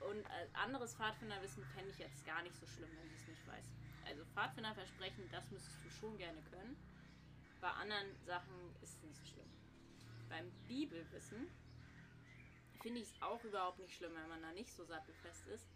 Und 0.00 0.24
äh, 0.24 0.48
anderes 0.54 0.94
Pfadfinderwissen 0.94 1.64
fände 1.74 1.90
ich 1.90 1.98
jetzt 1.98 2.24
gar 2.24 2.42
nicht 2.42 2.56
so 2.56 2.66
schlimm, 2.66 2.90
wenn 2.96 3.08
sie 3.08 3.16
es 3.16 3.28
nicht 3.28 3.46
weiß. 3.46 3.64
Also 4.06 4.24
Pfadfinderversprechen, 4.26 5.28
das 5.30 5.50
müsstest 5.50 5.84
du 5.84 5.90
schon 5.90 6.16
gerne 6.18 6.42
können. 6.50 6.76
Bei 7.60 7.70
anderen 7.70 8.16
Sachen 8.24 8.74
ist 8.82 8.96
es 8.96 9.02
nicht 9.02 9.16
so 9.16 9.24
schlimm. 9.26 9.50
Beim 10.28 10.50
Bibelwissen 10.66 11.48
finde 12.80 13.00
ich 13.00 13.08
es 13.08 13.22
auch 13.22 13.42
überhaupt 13.44 13.78
nicht 13.78 13.94
schlimm, 13.94 14.12
wenn 14.14 14.28
man 14.28 14.42
da 14.42 14.52
nicht 14.52 14.72
so 14.72 14.84
sattelfest 14.84 15.46
ist. 15.46 15.66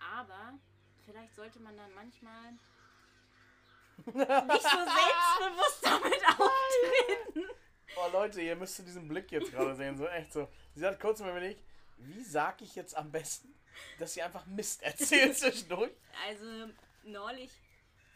Aber 0.00 0.58
vielleicht 1.04 1.34
sollte 1.34 1.60
man 1.60 1.76
dann 1.76 1.92
manchmal 1.94 2.52
nicht 4.06 4.62
so 4.62 4.78
selbstbewusst 4.78 5.84
damit 5.84 6.26
auftreten. 6.26 7.50
Oh 7.96 8.08
Leute, 8.12 8.40
ihr 8.40 8.56
müsst 8.56 8.78
diesen 8.78 9.08
Blick 9.08 9.30
jetzt 9.30 9.50
gerade 9.50 9.74
sehen. 9.74 9.98
So 9.98 10.06
echt 10.06 10.32
so. 10.32 10.48
Sie 10.74 10.86
hat 10.86 10.98
kurz 11.00 11.20
mal 11.20 11.30
überlegt, 11.30 11.62
wie 11.98 12.22
sag 12.22 12.62
ich 12.62 12.74
jetzt 12.74 12.96
am 12.96 13.10
besten, 13.10 13.54
dass 13.98 14.14
sie 14.14 14.22
einfach 14.22 14.46
Mist 14.46 14.82
erzählt 14.82 15.36
zwischendurch? 15.38 15.92
Also 16.26 16.72
neulich, 17.04 17.50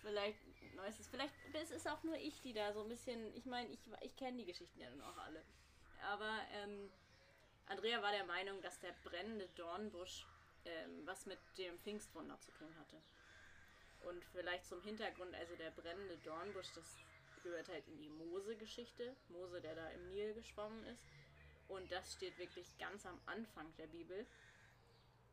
vielleicht, 0.03 0.39
neuestes, 0.75 1.09
vielleicht 1.09 1.35
es 1.53 1.71
ist 1.71 1.89
auch 1.89 2.03
nur 2.03 2.17
ich, 2.17 2.41
die 2.41 2.53
da 2.53 2.73
so 2.73 2.83
ein 2.83 2.89
bisschen, 2.89 3.35
ich 3.35 3.45
meine, 3.47 3.69
ich, 3.71 3.79
ich 4.01 4.17
kenne 4.17 4.39
die 4.39 4.47
Geschichten 4.47 4.81
ja 4.81 4.91
nun 4.91 5.03
auch 5.03 5.17
alle. 5.19 5.43
Aber 6.11 6.39
ähm, 6.53 6.91
Andrea 7.67 8.03
war 8.03 8.13
der 8.13 8.25
Meinung, 8.25 8.61
dass 8.61 8.79
der 8.81 8.95
brennende 9.05 9.49
Dornbusch 9.57 10.27
ähm, 10.65 11.07
was 11.07 11.27
mit 11.27 11.39
dem 11.59 11.79
Pfingstwunder 11.79 12.39
zu 12.41 12.53
tun 12.53 12.75
hatte. 12.79 13.01
Und 14.07 14.25
vielleicht 14.25 14.67
zum 14.67 14.83
Hintergrund, 14.83 15.35
also 15.35 15.57
der 15.57 15.71
brennende 15.71 16.19
Dornbusch, 16.19 16.73
das 16.75 16.99
gehört 17.43 17.69
halt 17.69 17.87
in 17.89 17.99
die 17.99 18.09
Mose-Geschichte. 18.09 19.17
Mose, 19.29 19.61
der 19.61 19.75
da 19.75 19.89
im 19.91 20.09
Nil 20.09 20.35
geschwommen 20.35 20.85
ist. 20.87 21.05
Und 21.69 21.91
das 21.91 22.13
steht 22.13 22.39
wirklich 22.39 22.77
ganz 22.79 23.07
am 23.07 23.21
Anfang 23.27 23.75
der 23.77 23.87
Bibel. 23.87 24.27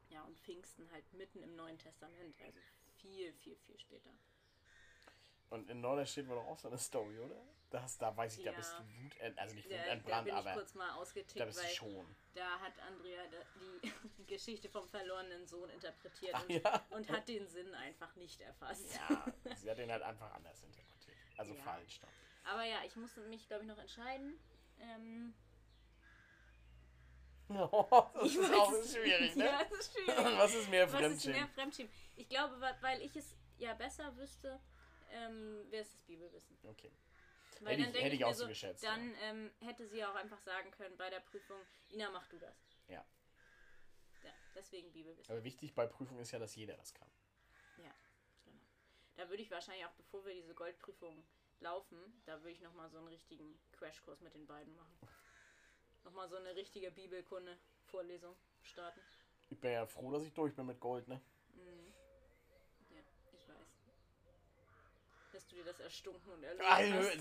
Ja, 0.10 0.22
und 0.24 0.39
Pfingsten 0.39 0.89
halt 0.91 1.12
mitten 1.13 1.41
im 1.41 1.56
Neuen 1.56 1.78
Testament, 1.78 2.36
also 2.41 2.60
viel, 2.98 3.34
viel, 3.34 3.56
viel 3.56 3.80
später. 3.80 4.12
Und 5.52 5.70
in 5.70 5.82
Norden 5.82 6.06
steht 6.08 6.28
wohl 6.28 6.36
doch 6.38 6.48
auch 6.48 6.58
so 6.58 6.70
eine 6.70 6.78
Story, 6.78 7.20
oder? 7.20 7.36
Das, 7.70 7.98
da 7.98 8.16
weiß 8.16 8.38
ich, 8.38 8.44
da 8.44 8.52
Ja. 8.52 8.58
bist 8.58 8.74
du 8.74 8.84
wut, 9.04 9.38
also 9.38 9.56
nicht 9.56 9.70
Da, 9.72 9.76
da 9.78 9.84
wutentbrannt, 9.84 10.28
ich 10.28 10.34
aber 10.34 10.54
kurz 10.54 10.74
mal 10.76 10.88
da 10.88 10.96
ausgetickt, 10.96 11.46
bist 11.46 11.64
du 11.64 11.68
schon. 11.68 12.16
da 12.34 12.60
hat 12.60 12.74
Andrea 12.88 13.22
da- 13.30 13.90
die 14.18 14.26
Geschichte 14.26 14.68
vom 14.70 14.88
verlorenen 14.90 15.46
Sohn 15.48 15.70
interpretiert 15.70 16.34
Ach 16.36 16.44
und, 16.44 16.50
ja. 16.52 16.86
und 16.90 17.10
hat 17.10 17.28
den 17.30 17.48
Sinn 17.48 17.74
einfach 17.76 18.14
nicht 18.16 18.42
erfasst. 18.42 18.94
Ja, 18.96 19.26
sie 19.56 19.70
hat 19.70 19.78
den 19.78 19.92
halt 19.92 20.04
einfach 20.04 20.34
anders 20.34 20.62
interpretiert. 20.64 21.18
Also 21.38 21.54
Ja. 21.54 21.62
falsch 21.64 22.00
dann. 22.00 22.10
Aber 22.54 22.64
ja, 22.64 22.78
ich 22.86 22.96
musste 22.96 23.22
mich, 23.22 23.48
glaube 23.48 23.64
ich, 23.64 23.70
noch 23.70 23.78
entscheiden. 23.78 24.38
Ähm, 24.80 25.34
das 27.50 27.60
ich 28.24 28.36
ist 28.38 28.50
weiß 28.50 28.58
auch 28.58 28.84
schwierig, 29.02 29.36
ne? 29.36 29.46
Ja, 29.46 29.64
das 29.64 29.80
ist 29.80 29.94
schwierig. 29.94 30.38
Was 30.38 30.54
ist 30.56 30.70
mehr 30.70 30.92
Was 30.94 31.02
ist 31.12 31.26
mehr 31.26 31.48
Fremdschämen? 31.50 31.92
Ich 32.16 32.28
glaube, 32.30 32.60
weil 32.82 33.02
ich 33.02 33.16
es 33.16 33.36
ja 33.58 33.74
besser 33.74 34.16
wüsste, 34.18 34.60
ähm, 35.12 35.65
wäre 35.71 35.84
es 35.84 35.91
das 35.91 36.02
Bibelwissen. 36.04 36.58
Okay. 36.63 36.91
Weil 37.62 37.74
Hätte 37.74 37.84
dann 37.84 37.95
ich- 37.95 38.02
hätte 38.04 38.15
ich 38.15 38.26
auch 38.26 38.34
so 38.34 38.47
geschätzt, 38.47 38.84
Dann 38.84 39.15
ähm, 39.21 39.52
hätte 39.60 39.86
sie 39.88 40.04
auch 40.04 40.15
einfach 40.15 40.39
sagen 40.41 40.71
können 40.71 40.97
bei 40.97 41.10
der 41.10 41.19
Prüfung, 41.19 41.60
Ina, 41.89 42.10
mach 42.10 42.28
du 42.28 42.39
das. 42.39 42.56
Ja. 42.88 43.06
Ja, 44.24 44.34
deswegen 44.56 44.91
Bibelwissen. 44.91 45.32
Aber 45.32 45.43
wichtig 45.43 45.74
bei 45.76 45.86
Prüfung 45.86 46.19
ist 46.19 46.32
ja, 46.32 46.39
dass 46.39 46.56
jeder 46.56 46.76
das 46.78 46.93
kann. 46.93 47.10
Ja, 47.78 47.93
genau. 48.45 48.63
Da 49.15 49.30
würde 49.30 49.43
ich 49.43 49.52
wahrscheinlich 49.52 49.86
auch, 49.86 49.93
bevor 49.93 50.26
wir 50.26 50.34
diese 50.34 50.56
Goldprüfung 50.56 51.24
laufen, 51.60 52.21
da 52.26 52.39
würde 52.39 52.52
ich 52.52 52.62
nochmal 52.62 52.89
so 52.89 52.97
einen 52.97 53.08
richtigen 53.10 53.60
Crashkurs 53.74 54.21
mit 54.21 54.34
den 54.34 54.47
beiden 54.47 54.76
machen. 54.76 54.97
Nochmal 56.04 56.28
so 56.30 56.38
eine 56.38 56.56
richtige 56.56 56.89
Bibelkunde-Vorlesung 56.91 58.36
starten. 58.63 59.00
Ich 59.52 59.60
bin 59.60 59.71
ja 59.74 59.86
froh, 59.86 60.12
dass 60.12 60.24
ich 60.24 60.34
durch 60.34 60.56
bin 60.56 60.65
mit 60.65 60.80
Gold, 60.80 61.08
ne? 61.08 61.21
Ja, 62.89 63.02
ich 63.34 63.47
weiß. 63.47 63.67
Dass 65.41 65.47
du 65.47 65.56
dir 65.56 65.65
das 65.65 65.80
erstunken 65.80 66.32
und 66.34 66.43
erlöst 66.43 67.17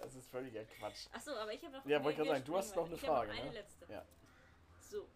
Das 0.00 0.14
ist 0.14 0.30
völliger 0.30 0.64
Quatsch. 0.64 1.06
Achso, 1.12 1.32
aber 1.32 1.52
ich 1.52 1.62
habe 1.62 1.76
noch. 1.76 1.84
Ja, 1.86 2.02
wollte 2.02 2.18
gerade 2.18 2.30
sagen, 2.30 2.44
du 2.44 2.56
hast 2.56 2.74
noch 2.74 2.86
eine 2.86 2.96
Frage, 2.96 3.30
eine 3.32 3.44
ne? 3.44 3.52
letzte. 3.52 3.92
Ja. 3.92 4.04
So. 4.80 5.06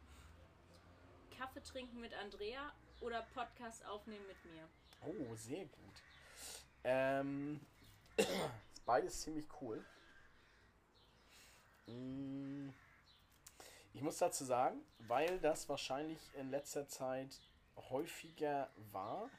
Kaffee 1.36 1.62
trinken 1.62 2.00
mit 2.00 2.12
Andrea 2.14 2.72
oder 3.00 3.22
Podcast 3.34 3.84
aufnehmen 3.86 4.26
mit 4.26 4.44
mir? 4.44 4.68
Oh, 5.06 5.34
sehr 5.34 5.64
gut. 5.64 6.02
Ähm, 6.84 7.60
ist 8.16 8.84
beides 8.84 9.22
ziemlich 9.22 9.46
cool. 9.60 9.84
Mm, 11.86 12.68
Ich 13.94 14.02
muss 14.02 14.18
dazu 14.18 14.44
sagen, 14.44 14.80
weil 14.98 15.40
das 15.40 15.68
wahrscheinlich 15.70 16.20
in 16.34 16.50
letzter 16.50 16.86
Zeit 16.86 17.40
häufiger 17.90 18.70
war, 18.92 19.30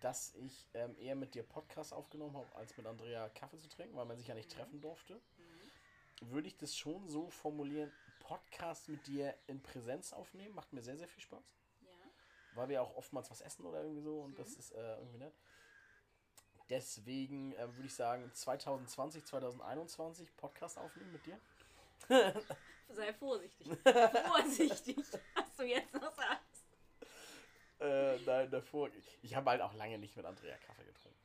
dass 0.00 0.34
ich 0.34 0.68
ähm, 0.74 0.96
eher 0.98 1.14
mit 1.14 1.34
dir 1.34 1.42
Podcast 1.42 1.92
aufgenommen 1.92 2.36
habe, 2.36 2.54
als 2.56 2.76
mit 2.76 2.86
Andrea 2.86 3.28
Kaffee 3.30 3.58
zu 3.58 3.68
trinken, 3.68 3.96
weil 3.96 4.04
man 4.04 4.16
sich 4.18 4.26
ja 4.28 4.34
nicht 4.34 4.50
treffen 4.50 4.80
durfte, 4.80 5.20
würde 6.20 6.48
ich 6.48 6.56
das 6.56 6.76
schon 6.76 7.08
so 7.08 7.30
formulieren, 7.30 7.92
Podcast 8.20 8.88
mit 8.88 9.06
dir 9.06 9.34
in 9.46 9.62
Präsenz 9.62 10.12
aufnehmen, 10.12 10.54
macht 10.54 10.72
mir 10.72 10.82
sehr, 10.82 10.96
sehr 10.96 11.08
viel 11.08 11.22
Spaß 11.22 11.44
Ja. 11.82 11.88
weil 12.54 12.68
wir 12.68 12.82
auch 12.82 12.96
oftmals 12.96 13.30
was 13.30 13.40
essen 13.40 13.64
oder 13.64 13.82
irgendwie 13.82 14.00
so 14.02 14.20
und 14.20 14.38
das 14.38 14.54
ist 14.54 14.72
äh, 14.72 14.96
irgendwie 14.96 15.18
nett. 15.18 15.34
Deswegen 16.68 17.52
äh, 17.54 17.72
würde 17.76 17.86
ich 17.86 17.94
sagen 17.94 18.28
2020, 18.32 19.24
2021 19.24 20.36
Podcast 20.36 20.78
aufnehmen 20.78 21.12
mit 21.12 21.24
dir. 21.26 21.38
Sei 22.88 23.12
vorsichtig. 23.14 23.68
vorsichtig, 24.26 24.96
was 25.34 25.54
du 25.56 25.64
jetzt 25.64 25.94
noch 25.94 26.12
sagst. 26.14 26.45
Äh, 27.86 28.18
nein, 28.24 28.50
davor. 28.50 28.90
Ich 29.22 29.34
habe 29.34 29.50
halt 29.50 29.62
auch 29.62 29.74
lange 29.74 29.98
nicht 29.98 30.16
mit 30.16 30.26
Andrea 30.26 30.56
Kaffee 30.58 30.84
getrunken. 30.84 31.18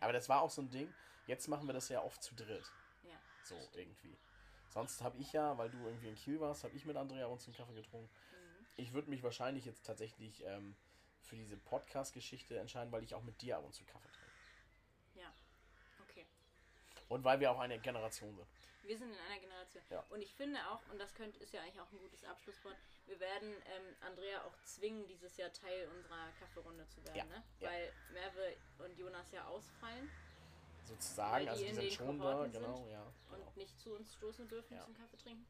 Aber 0.00 0.12
das 0.12 0.28
war 0.28 0.42
auch 0.42 0.50
so 0.50 0.62
ein 0.62 0.70
Ding. 0.70 0.92
Jetzt 1.26 1.48
machen 1.48 1.66
wir 1.66 1.72
das 1.72 1.88
ja 1.88 2.02
oft 2.02 2.22
zu 2.22 2.34
dritt. 2.34 2.64
Ja. 3.04 3.16
So 3.44 3.56
irgendwie. 3.74 4.16
Sonst 4.68 5.02
habe 5.02 5.18
ich 5.18 5.32
ja, 5.32 5.56
weil 5.58 5.70
du 5.70 5.78
irgendwie 5.78 6.08
in 6.08 6.14
Kiel 6.14 6.40
warst, 6.40 6.64
habe 6.64 6.76
ich 6.76 6.84
mit 6.84 6.96
Andrea 6.96 7.26
uns 7.26 7.46
einen 7.46 7.56
Kaffee 7.56 7.74
getrunken. 7.74 8.08
Ich 8.76 8.92
würde 8.92 9.10
mich 9.10 9.22
wahrscheinlich 9.22 9.64
jetzt 9.64 9.84
tatsächlich 9.84 10.44
ähm, 10.44 10.74
für 11.22 11.36
diese 11.36 11.56
Podcast-Geschichte 11.56 12.58
entscheiden, 12.58 12.92
weil 12.92 13.02
ich 13.02 13.14
auch 13.14 13.22
mit 13.22 13.40
dir 13.42 13.58
ab 13.58 13.64
und 13.64 13.74
zu 13.74 13.84
Kaffee 13.84 14.08
trinke. 14.08 14.30
Ja. 15.16 15.32
Okay. 16.08 16.24
Und 17.08 17.24
weil 17.24 17.40
wir 17.40 17.50
auch 17.50 17.58
eine 17.58 17.78
Generation 17.78 18.34
sind. 18.36 18.46
Wir 18.90 18.98
sind 18.98 19.12
in 19.12 19.18
einer 19.20 19.38
Generation. 19.38 19.84
Ja. 19.88 20.04
Und 20.10 20.20
ich 20.20 20.34
finde 20.34 20.58
auch, 20.68 20.80
und 20.90 20.98
das 20.98 21.14
könnte, 21.14 21.38
ist 21.38 21.52
ja 21.52 21.60
eigentlich 21.60 21.80
auch 21.80 21.92
ein 21.92 21.98
gutes 22.00 22.24
Abschlusswort, 22.24 22.74
wir 23.06 23.20
werden 23.20 23.48
ähm, 23.66 23.94
Andrea 24.00 24.42
auch 24.42 24.52
zwingen, 24.64 25.06
dieses 25.06 25.36
Jahr 25.36 25.52
Teil 25.52 25.86
unserer 25.94 26.26
Kaffeerunde 26.40 26.84
zu 26.88 27.04
werden. 27.04 27.16
Ja, 27.16 27.24
Ne? 27.26 27.44
Weil 27.60 27.92
Merve 28.12 28.56
und 28.80 28.98
Jonas 28.98 29.30
ja 29.30 29.46
ausfallen 29.46 30.10
Sozusagen, 30.82 31.48
also 31.48 31.62
die 31.62 31.68
in 31.68 31.74
sind 31.76 31.84
den 31.84 31.92
schon 31.92 32.18
da, 32.18 32.46
genau, 32.48 32.88
ja. 32.88 33.06
Genau. 33.30 33.46
und 33.46 33.56
nicht 33.56 33.78
zu 33.78 33.94
uns 33.94 34.12
stoßen 34.12 34.48
dürfen 34.48 34.76
zum 34.80 34.92
Kaffee 34.96 35.18
trinken. 35.18 35.46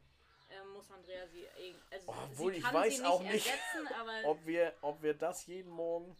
Ähm, 0.51 0.73
muss 0.73 0.91
Andrea 0.91 1.25
sie, 1.29 1.47
irg- 1.47 1.81
also 1.89 2.11
Oh, 2.11 2.15
obwohl 2.25 2.53
ich 2.53 2.63
kann 2.63 2.75
weiß 2.75 2.97
sie 2.97 3.05
auch 3.05 3.23
nicht 3.23 3.33
nicht, 3.33 3.49
Ob 4.25 4.45
wir, 4.45 4.75
ob 4.81 5.01
wir 5.01 5.15
das 5.15 5.47
jeden 5.47 5.71
Morgen, 5.71 6.15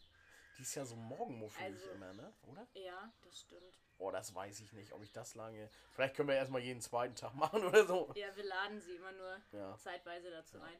Die 0.57 0.63
ist 0.63 0.73
ja 0.73 0.86
so 0.86 0.95
morgenmuffelig 0.95 1.81
Also- 1.81 1.91
immer, 1.91 2.13
ne? 2.13 2.34
Oder? 2.47 2.65
Ja, 2.73 3.13
das 3.23 3.41
stimmt. 3.41 3.77
Oh, 4.01 4.09
das 4.09 4.33
weiß 4.33 4.59
ich 4.61 4.73
nicht, 4.73 4.91
ob 4.93 5.03
ich 5.03 5.11
das 5.11 5.35
lange. 5.35 5.69
Vielleicht 5.93 6.15
können 6.15 6.27
wir 6.27 6.35
erstmal 6.35 6.61
jeden 6.61 6.81
zweiten 6.81 7.15
Tag 7.15 7.35
machen 7.35 7.63
oder 7.63 7.85
so. 7.85 8.11
Ja, 8.15 8.35
wir 8.35 8.43
laden 8.43 8.81
sie 8.81 8.95
immer 8.95 9.11
nur 9.11 9.37
Ja. 9.51 9.77
zeitweise 9.77 10.31
dazu 10.31 10.59
ein. 10.59 10.75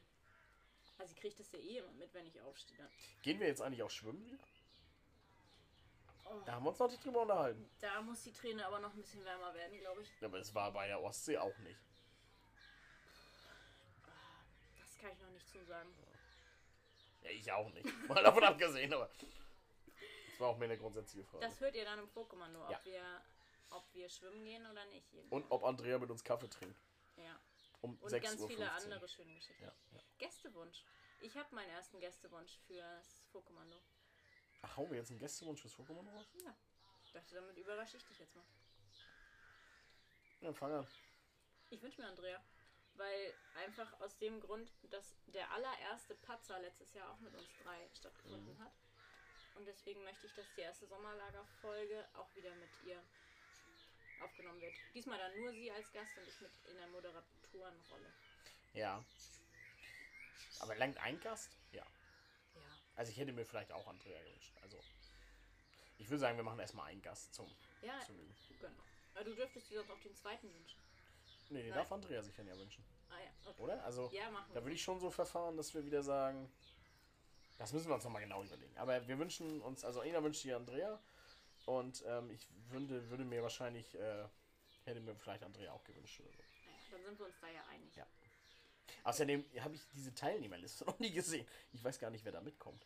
Also 0.98 1.14
sie 1.14 1.20
kriegt 1.20 1.38
das 1.38 1.52
ja 1.52 1.58
eh 1.60 1.78
immer 1.78 1.92
mit, 1.92 2.12
wenn 2.14 2.26
ich 2.26 2.40
aufstehe. 2.40 2.76
Dann. 2.78 2.88
Gehen 3.22 3.38
wir 3.38 3.46
jetzt 3.46 3.62
eigentlich 3.62 3.82
auch 3.82 3.90
schwimmen 3.90 4.24
wieder? 4.26 4.38
Oh, 6.24 6.40
Da 6.46 6.52
haben 6.54 6.64
wir 6.64 6.70
uns 6.70 6.78
noch 6.80 6.88
nicht 6.90 7.04
drüber 7.04 7.22
unterhalten. 7.22 7.68
da 7.80 8.00
muss 8.02 8.22
die 8.24 8.32
Träne 8.32 8.66
aber 8.66 8.80
noch 8.80 8.92
ein 8.92 9.00
bisschen 9.00 9.24
wärmer 9.24 9.54
werden, 9.54 9.78
glaube 9.78 10.02
ich. 10.02 10.10
Aber 10.24 10.38
es 10.38 10.52
war 10.54 10.72
bei 10.72 10.88
der 10.88 11.00
Ostsee 11.00 11.38
auch 11.38 11.56
nicht. 11.58 11.78
Das 14.80 14.98
kann 14.98 15.10
ich 15.12 15.20
noch 15.20 15.30
nicht 15.30 15.48
zusagen. 15.48 15.90
Ja, 17.22 17.30
ich 17.30 17.52
auch 17.52 17.70
nicht. 17.70 17.86
Mal 18.08 18.22
davon 18.22 18.42
abgesehen, 18.44 18.92
aber. 18.92 19.08
Das 20.32 20.40
war 20.40 20.48
auch 20.48 20.58
mehr 20.58 20.68
eine 20.68 20.78
grundsätzliche 20.78 21.24
Frage. 21.24 21.46
Das 21.46 21.60
hört 21.60 21.74
ihr 21.74 21.84
dann 21.84 21.98
im 21.98 22.08
Vorkommando, 22.08 22.62
ob, 22.64 22.70
Ja. 22.70 22.80
wir, 22.84 23.22
ob 23.70 23.92
wir 23.94 24.08
schwimmen 24.08 24.44
gehen 24.44 24.66
oder 24.66 24.84
nicht. 24.86 25.10
jeden 25.12 25.28
Und 25.30 25.50
ob 25.50 25.62
Andrea 25.64 25.98
mit 25.98 26.10
uns 26.10 26.24
Kaffee 26.24 26.48
trinkt. 26.48 26.78
Ja. 27.16 27.38
Um 27.80 27.96
Und 27.98 28.10
6 28.10 28.24
ganz 28.26 28.40
Uhr. 28.40 28.48
viele 28.48 28.70
andere 28.70 29.08
schöne 29.08 29.34
Geschichten. 29.34 29.62
Ja, 29.62 29.72
ja. 29.92 30.00
Gästewunsch. 30.18 30.84
Ich 31.20 31.36
habe 31.36 31.54
meinen 31.54 31.70
ersten 31.70 32.00
Gästewunsch 32.00 32.58
fürs 32.66 33.22
Vorkommando. 33.30 33.80
Ach, 34.62 34.76
hauen 34.76 34.90
wir 34.90 34.98
jetzt 34.98 35.10
einen 35.10 35.18
Gästewunsch 35.18 35.60
fürs 35.60 35.74
Pokémon 35.74 36.08
raus? 36.12 36.26
Ja. 36.44 36.54
Ich 37.04 37.12
dachte, 37.12 37.34
damit 37.34 37.56
überrasche 37.56 37.96
ich 37.96 38.04
dich 38.04 38.18
jetzt 38.18 38.34
mal. 38.34 38.44
Ja, 40.40 40.52
fang 40.52 40.72
an. 40.72 40.86
Ich 41.70 41.82
wünsche 41.82 42.00
mir 42.00 42.08
Andrea. 42.08 42.40
Weil 42.94 43.34
einfach 43.54 44.00
aus 44.00 44.16
dem 44.18 44.40
Grund, 44.40 44.70
dass 44.90 45.14
der 45.26 45.50
allererste 45.52 46.14
Patzer 46.16 46.58
letztes 46.60 46.92
Jahr 46.92 47.10
auch 47.10 47.18
mit 47.20 47.34
uns 47.34 47.48
drei 47.62 47.88
stattgefunden 47.94 48.58
hat. 48.62 48.72
Und 49.54 49.66
deswegen 49.66 50.02
möchte 50.04 50.26
ich, 50.26 50.34
dass 50.34 50.46
die 50.56 50.62
erste 50.62 50.86
Sommerlagerfolge 50.86 52.08
auch 52.14 52.34
wieder 52.34 52.54
mit 52.56 52.70
ihr 52.86 53.02
aufgenommen 54.20 54.60
wird. 54.60 54.74
Diesmal 54.94 55.18
dann 55.18 55.36
nur 55.36 55.52
sie 55.52 55.70
als 55.70 55.90
Gast 55.92 56.16
und 56.18 56.26
ich 56.28 56.40
mit 56.40 56.50
in 56.68 56.76
der 56.76 56.86
Moderatorenrolle. 56.88 58.12
Ja. 58.74 59.04
Aber 60.60 60.74
langt 60.76 60.96
ein 60.98 61.20
Gast? 61.20 61.50
Ja. 61.72 61.84
Ja. 62.54 62.60
Also 62.96 63.10
ich 63.12 63.18
hätte 63.18 63.32
mir 63.32 63.44
vielleicht 63.44 63.72
auch 63.72 63.86
Andrea 63.86 64.22
gewünscht. 64.22 64.52
Also. 64.62 64.78
Ich 65.98 66.08
würde 66.08 66.20
sagen, 66.20 66.36
wir 66.36 66.44
machen 66.44 66.58
erstmal 66.58 66.86
einen 66.86 67.02
Gast 67.02 67.34
zum, 67.34 67.48
Ja, 67.80 68.00
zum 68.00 68.18
Üben. 68.18 68.34
genau. 68.60 68.82
Aber 69.14 69.24
du 69.24 69.34
dürftest 69.34 69.70
dir 69.70 69.78
sonst 69.78 69.90
auch 69.90 70.00
den 70.00 70.16
zweiten 70.16 70.52
wünschen. 70.52 70.80
Nee, 71.50 71.60
den 71.62 71.68
Nein. 71.68 71.78
darf 71.78 71.92
Andrea 71.92 72.22
sich 72.22 72.34
dann 72.34 72.46
ja 72.46 72.56
wünschen. 72.56 72.84
Ah 73.10 73.20
ja, 73.20 73.30
okay. 73.50 73.62
Oder? 73.62 73.84
Also, 73.84 74.10
Ja, 74.12 74.30
machen 74.30 74.52
da 74.54 74.62
würde 74.62 74.74
ich 74.74 74.82
schon 74.82 74.98
so 74.98 75.10
verfahren, 75.10 75.56
dass 75.56 75.74
wir 75.74 75.84
wieder 75.84 76.02
sagen. 76.02 76.50
Das 77.62 77.72
müssen 77.72 77.86
wir 77.86 77.94
uns 77.94 78.02
nochmal 78.02 78.22
genau 78.22 78.42
überlegen. 78.42 78.76
Aber 78.76 79.06
wir 79.06 79.18
wünschen 79.20 79.60
uns, 79.60 79.84
also 79.84 80.02
Ina 80.02 80.20
wünscht 80.20 80.42
dir 80.42 80.56
Andrea. 80.56 80.98
Und 81.64 82.02
ähm, 82.08 82.28
ich 82.30 82.48
würde, 82.70 83.08
würde 83.08 83.24
mir 83.24 83.40
wahrscheinlich, 83.40 83.94
äh, 83.94 84.24
hätte 84.84 84.98
mir 84.98 85.14
vielleicht 85.14 85.44
Andrea 85.44 85.70
auch 85.70 85.84
gewünscht 85.84 86.18
oder 86.18 86.30
so. 86.32 86.42
Naja, 86.42 86.78
dann 86.90 87.04
sind 87.04 87.18
wir 87.20 87.26
uns 87.26 87.36
da 87.40 87.46
ja 87.46 87.64
einig. 87.70 87.94
Ja. 87.94 88.04
Außerdem 89.04 89.44
habe 89.60 89.76
ich 89.76 89.82
diese 89.94 90.12
Teilnehmerliste 90.12 90.84
noch 90.86 90.98
nie 90.98 91.12
gesehen. 91.12 91.46
Ich 91.72 91.84
weiß 91.84 92.00
gar 92.00 92.10
nicht, 92.10 92.24
wer 92.24 92.32
da 92.32 92.40
mitkommt. 92.40 92.84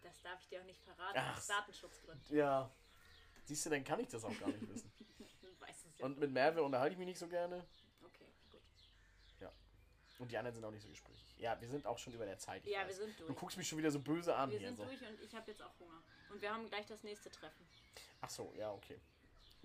Das 0.00 0.22
darf 0.22 0.40
ich 0.40 0.48
dir 0.50 0.60
auch 0.60 0.66
nicht 0.66 0.80
verraten, 0.82 1.18
Ach. 1.18 1.36
aus 1.36 1.46
Datenschutzgründen. 1.48 2.36
Ja. 2.36 2.70
Siehst 3.46 3.66
du, 3.66 3.70
dann 3.70 3.82
kann 3.82 3.98
ich 3.98 4.08
das 4.08 4.22
auch 4.22 4.38
gar 4.38 4.48
nicht 4.48 4.68
wissen. 4.68 4.92
Und 5.98 6.20
mit 6.20 6.30
Merve 6.30 6.62
unterhalte 6.62 6.92
ich 6.92 6.98
mich 6.98 7.08
nicht 7.08 7.18
so 7.18 7.26
gerne. 7.26 7.66
Und 10.18 10.30
die 10.30 10.38
anderen 10.38 10.54
sind 10.54 10.64
auch 10.64 10.70
nicht 10.70 10.82
so 10.82 10.88
gesprächig. 10.88 11.34
Ja, 11.38 11.60
wir 11.60 11.68
sind 11.68 11.86
auch 11.86 11.98
schon 11.98 12.12
über 12.12 12.24
der 12.24 12.38
Zeit. 12.38 12.64
Ja, 12.66 12.80
weiß. 12.80 12.88
wir 12.88 12.94
sind 13.06 13.20
Du 13.20 13.26
durch. 13.26 13.38
guckst 13.38 13.56
mich 13.56 13.68
schon 13.68 13.78
wieder 13.78 13.90
so 13.90 13.98
böse 13.98 14.34
an 14.34 14.50
Wir 14.50 14.58
hier. 14.58 14.68
sind 14.68 14.76
So. 14.76 14.84
durch 14.84 15.00
und 15.02 15.20
ich 15.20 15.34
habe 15.34 15.50
jetzt 15.50 15.62
auch 15.62 15.78
Hunger. 15.80 16.00
Und 16.30 16.40
wir 16.40 16.52
haben 16.52 16.68
gleich 16.68 16.86
das 16.86 17.02
nächste 17.02 17.30
Treffen. 17.30 17.66
Ach 18.20 18.30
so, 18.30 18.52
ja, 18.56 18.70
okay. 18.72 19.00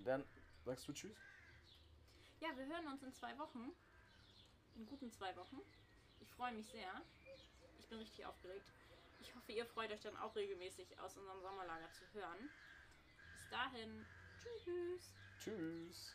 Dann 0.00 0.24
sagst 0.64 0.86
du 0.88 0.92
Tschüss. 0.92 1.16
Ja, 2.40 2.48
wir 2.56 2.66
hören 2.66 2.86
uns 2.88 3.02
in 3.02 3.12
zwei 3.14 3.36
Wochen. 3.38 3.70
In 4.76 4.86
guten 4.86 5.10
zwei 5.12 5.34
Wochen. 5.36 5.60
Ich 6.20 6.28
freue 6.30 6.52
mich 6.52 6.66
sehr. 6.68 7.02
Ich 7.78 7.86
bin 7.88 7.98
richtig 7.98 8.24
aufgeregt. 8.26 8.66
Ich 9.20 9.34
hoffe, 9.34 9.52
ihr 9.52 9.66
freut 9.66 9.90
euch 9.92 10.00
dann 10.00 10.16
auch 10.16 10.34
regelmäßig 10.34 10.98
aus 11.00 11.16
unserem 11.16 11.40
Sommerlager 11.42 11.90
zu 11.92 12.04
hören. 12.14 12.50
Bis 13.38 13.50
dahin. 13.50 14.06
Tschüss. 14.42 15.12
Tschüss. 15.38 16.14